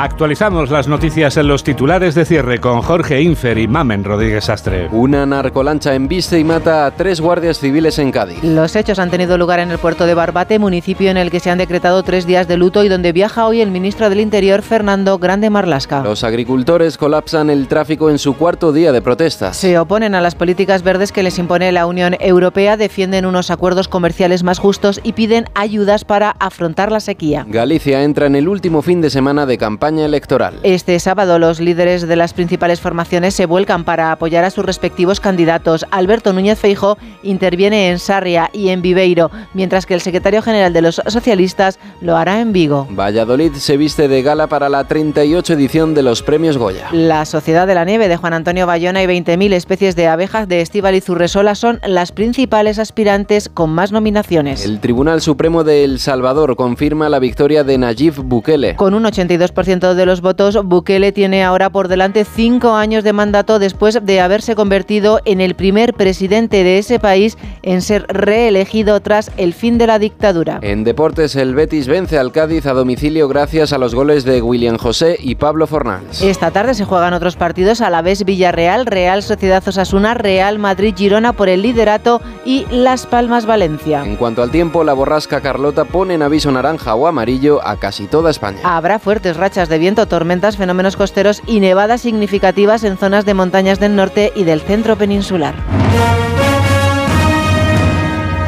[0.00, 4.86] Actualizamos las noticias en los titulares de cierre con Jorge Infer y Mamen Rodríguez Astre.
[4.92, 8.44] Una narcolancha embiste y mata a tres guardias civiles en Cádiz.
[8.44, 11.50] Los hechos han tenido lugar en el puerto de Barbate, municipio en el que se
[11.50, 15.18] han decretado tres días de luto y donde viaja hoy el ministro del Interior, Fernando
[15.18, 16.04] Grande Marlasca.
[16.04, 19.56] Los agricultores colapsan el tráfico en su cuarto día de protestas.
[19.56, 23.88] Se oponen a las políticas verdes que les impone la Unión Europea, defienden unos acuerdos
[23.88, 27.44] comerciales más justos y piden ayudas para afrontar la sequía.
[27.48, 30.58] Galicia entra en el último fin de semana de campaña electoral.
[30.64, 35.20] Este sábado los líderes de las principales formaciones se vuelcan para apoyar a sus respectivos
[35.20, 35.86] candidatos.
[35.90, 40.82] Alberto Núñez Feijo interviene en Sarria y en Viveiro, mientras que el secretario general de
[40.82, 42.88] los socialistas lo hará en Vigo.
[42.90, 46.88] Valladolid se viste de gala para la 38 edición de los premios Goya.
[46.92, 50.60] La Sociedad de la Nieve de Juan Antonio Bayona y 20.000 especies de abejas de
[50.60, 54.64] Estíbal Zurresola son las principales aspirantes con más nominaciones.
[54.64, 58.76] El Tribunal Supremo de El Salvador confirma la victoria de Nayib Bukele.
[58.76, 63.12] Con un 82% 60% de los votos, Bukele tiene ahora por delante cinco años de
[63.12, 69.00] mandato después de haberse convertido en el primer presidente de ese país en ser reelegido
[69.00, 70.58] tras el fin de la dictadura.
[70.62, 74.78] En deportes, el Betis vence al Cádiz a domicilio gracias a los goles de William
[74.78, 76.22] José y Pablo Fornals.
[76.22, 80.94] Esta tarde se juegan otros partidos a la vez Villarreal, Real Sociedad Osasuna, Real Madrid
[80.96, 84.04] Girona por el liderato y Las Palmas Valencia.
[84.04, 88.06] En cuanto al tiempo, la borrasca Carlota pone en aviso naranja o amarillo a casi
[88.06, 88.58] toda España.
[88.64, 93.78] Habrá fuertes rachas de viento, tormentas, fenómenos costeros y nevadas significativas en zonas de montañas
[93.80, 95.54] del norte y del centro peninsular.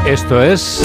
[0.06, 0.82] Esto es...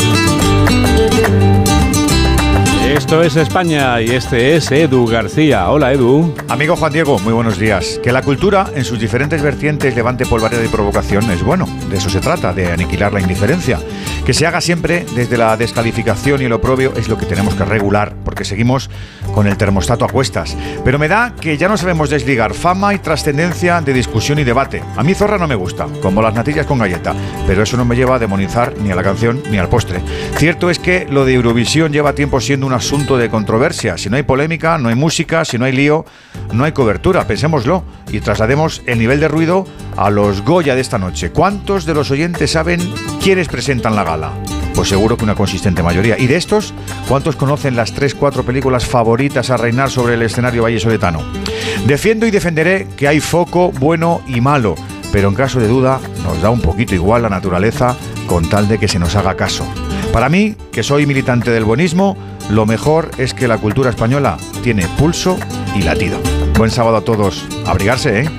[2.96, 5.70] Esto es España y este es Edu García.
[5.70, 6.34] Hola Edu.
[6.48, 8.00] Amigo Juan Diego, muy buenos días.
[8.02, 11.68] Que la cultura en sus diferentes vertientes levante polvareda y provocación es bueno.
[11.90, 13.80] De eso se trata, de aniquilar la indiferencia.
[14.26, 17.64] Que se haga siempre desde la descalificación y el oprobio es lo que tenemos que
[17.64, 18.90] regular, porque seguimos
[19.34, 20.58] con el termostato a cuestas.
[20.84, 24.82] Pero me da que ya no sabemos desligar fama y trascendencia de discusión y debate.
[24.98, 27.14] A mí Zorra no me gusta, como las natillas con galleta,
[27.46, 30.02] pero eso no me lleva a demonizar ni a la canción ni al postre.
[30.38, 33.98] Cierto es que lo de Eurovisión lleva tiempo siendo una asunto de controversia.
[33.98, 36.06] Si no hay polémica, no hay música, si no hay lío,
[36.52, 37.28] no hay cobertura.
[37.28, 39.68] Pensémoslo y traslademos el nivel de ruido
[39.98, 41.32] a los Goya de esta noche.
[41.32, 42.82] ¿Cuántos de los oyentes saben
[43.26, 44.34] quiénes presentan la gala?
[44.76, 46.16] Pues seguro que una consistente mayoría.
[46.20, 46.76] ¿Y de estos,
[47.08, 51.24] cuántos conocen las 3-4 películas favoritas a reinar sobre el escenario vallesoletano?
[51.88, 54.76] Defiendo y defenderé que hay foco bueno y malo,
[55.12, 57.98] pero en caso de duda nos da un poquito igual la naturaleza
[58.28, 59.66] con tal de que se nos haga caso.
[60.14, 62.16] Para mí, que soy militante del buenismo,
[62.52, 65.40] lo mejor es que la cultura española tiene pulso
[65.76, 66.20] y latido.
[66.60, 67.44] Buen sábado a todos.
[67.66, 68.30] Abrigarse, ¿eh?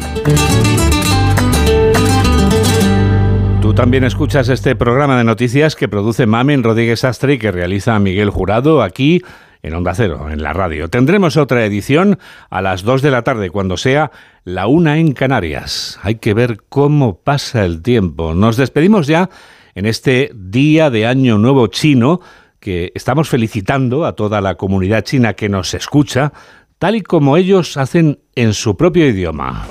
[3.77, 8.31] También escuchas este programa de noticias que produce Mamen Rodríguez Astre y que realiza Miguel
[8.31, 9.23] Jurado aquí
[9.63, 10.89] en Onda Cero, en la radio.
[10.89, 12.19] Tendremos otra edición
[12.49, 14.11] a las 2 de la tarde, cuando sea
[14.45, 16.01] la una en Canarias.
[16.03, 18.33] Hay que ver cómo pasa el tiempo.
[18.33, 19.29] Nos despedimos ya
[19.75, 22.21] en este día de Año Nuevo Chino
[22.59, 26.33] que estamos felicitando a toda la comunidad china que nos escucha,
[26.79, 29.67] tal y como ellos hacen en su propio idioma.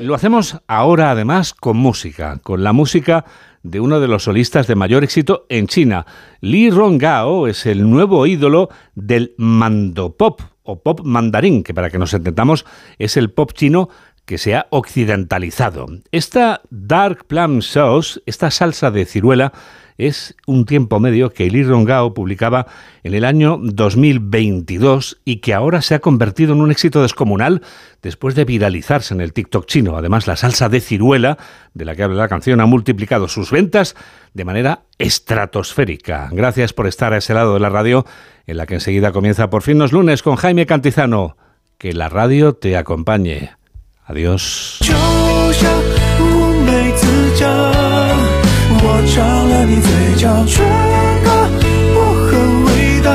[0.00, 3.24] Lo hacemos ahora además con música, con la música
[3.62, 6.06] de uno de los solistas de mayor éxito en China.
[6.40, 12.14] Li Ronggao es el nuevo ídolo del mandopop o pop mandarín, que para que nos
[12.14, 12.64] entendamos
[12.98, 13.88] es el pop chino
[14.24, 15.86] que se ha occidentalizado.
[16.10, 19.52] Esta Dark Plum Sauce, esta salsa de ciruela,
[19.96, 22.66] es un tiempo medio que Lee Rongao publicaba
[23.02, 27.62] en el año 2022 y que ahora se ha convertido en un éxito descomunal
[28.02, 29.96] después de viralizarse en el TikTok chino.
[29.96, 31.38] Además, la salsa de ciruela,
[31.74, 33.94] de la que habla la canción, ha multiplicado sus ventas
[34.32, 36.28] de manera estratosférica.
[36.32, 38.04] Gracias por estar a ese lado de la radio,
[38.46, 41.36] en la que enseguida comienza por fin los lunes con Jaime Cantizano.
[41.78, 43.52] Que la radio te acompañe.
[44.06, 44.80] Adiós.
[48.86, 49.88] 我尝了你嘴
[50.20, 50.62] 角唇
[51.24, 51.28] 膏，
[51.94, 51.96] 薄
[52.28, 53.08] 荷味道，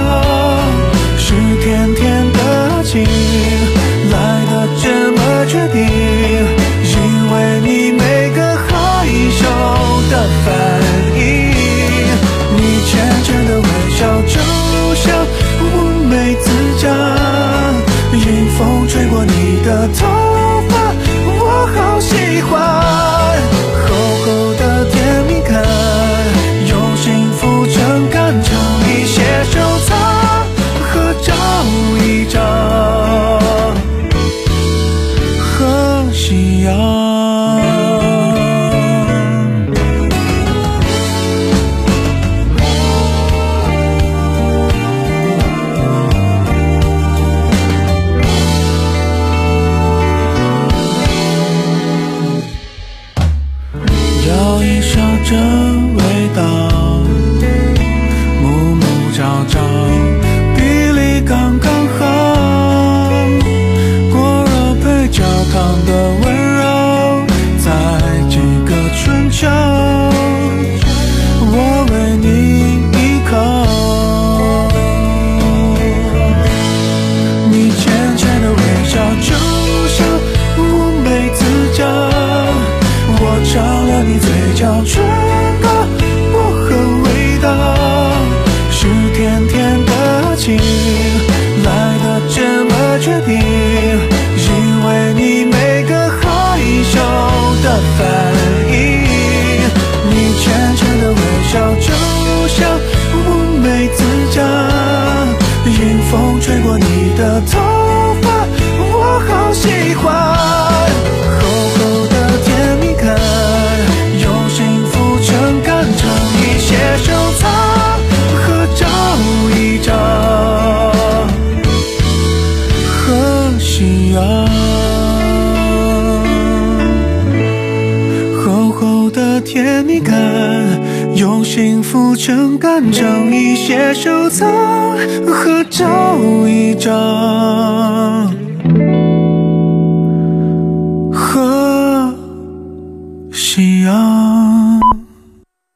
[1.15, 3.05] 是甜甜的情，
[4.09, 4.13] 来
[4.49, 6.95] 的这么确定，因
[7.31, 8.01] 为你每
[8.31, 9.05] 个害
[9.37, 9.45] 羞
[10.09, 10.13] 的
[10.43, 10.47] 反
[11.15, 11.21] 应，
[12.57, 12.89] 你浅
[13.23, 14.33] 浅的微笑就
[14.95, 15.05] 像
[15.61, 16.49] 乌梅子
[16.81, 16.89] 酱，
[18.13, 20.07] 迎风吹过你的头
[20.67, 20.73] 发，
[21.27, 22.88] 我好喜欢。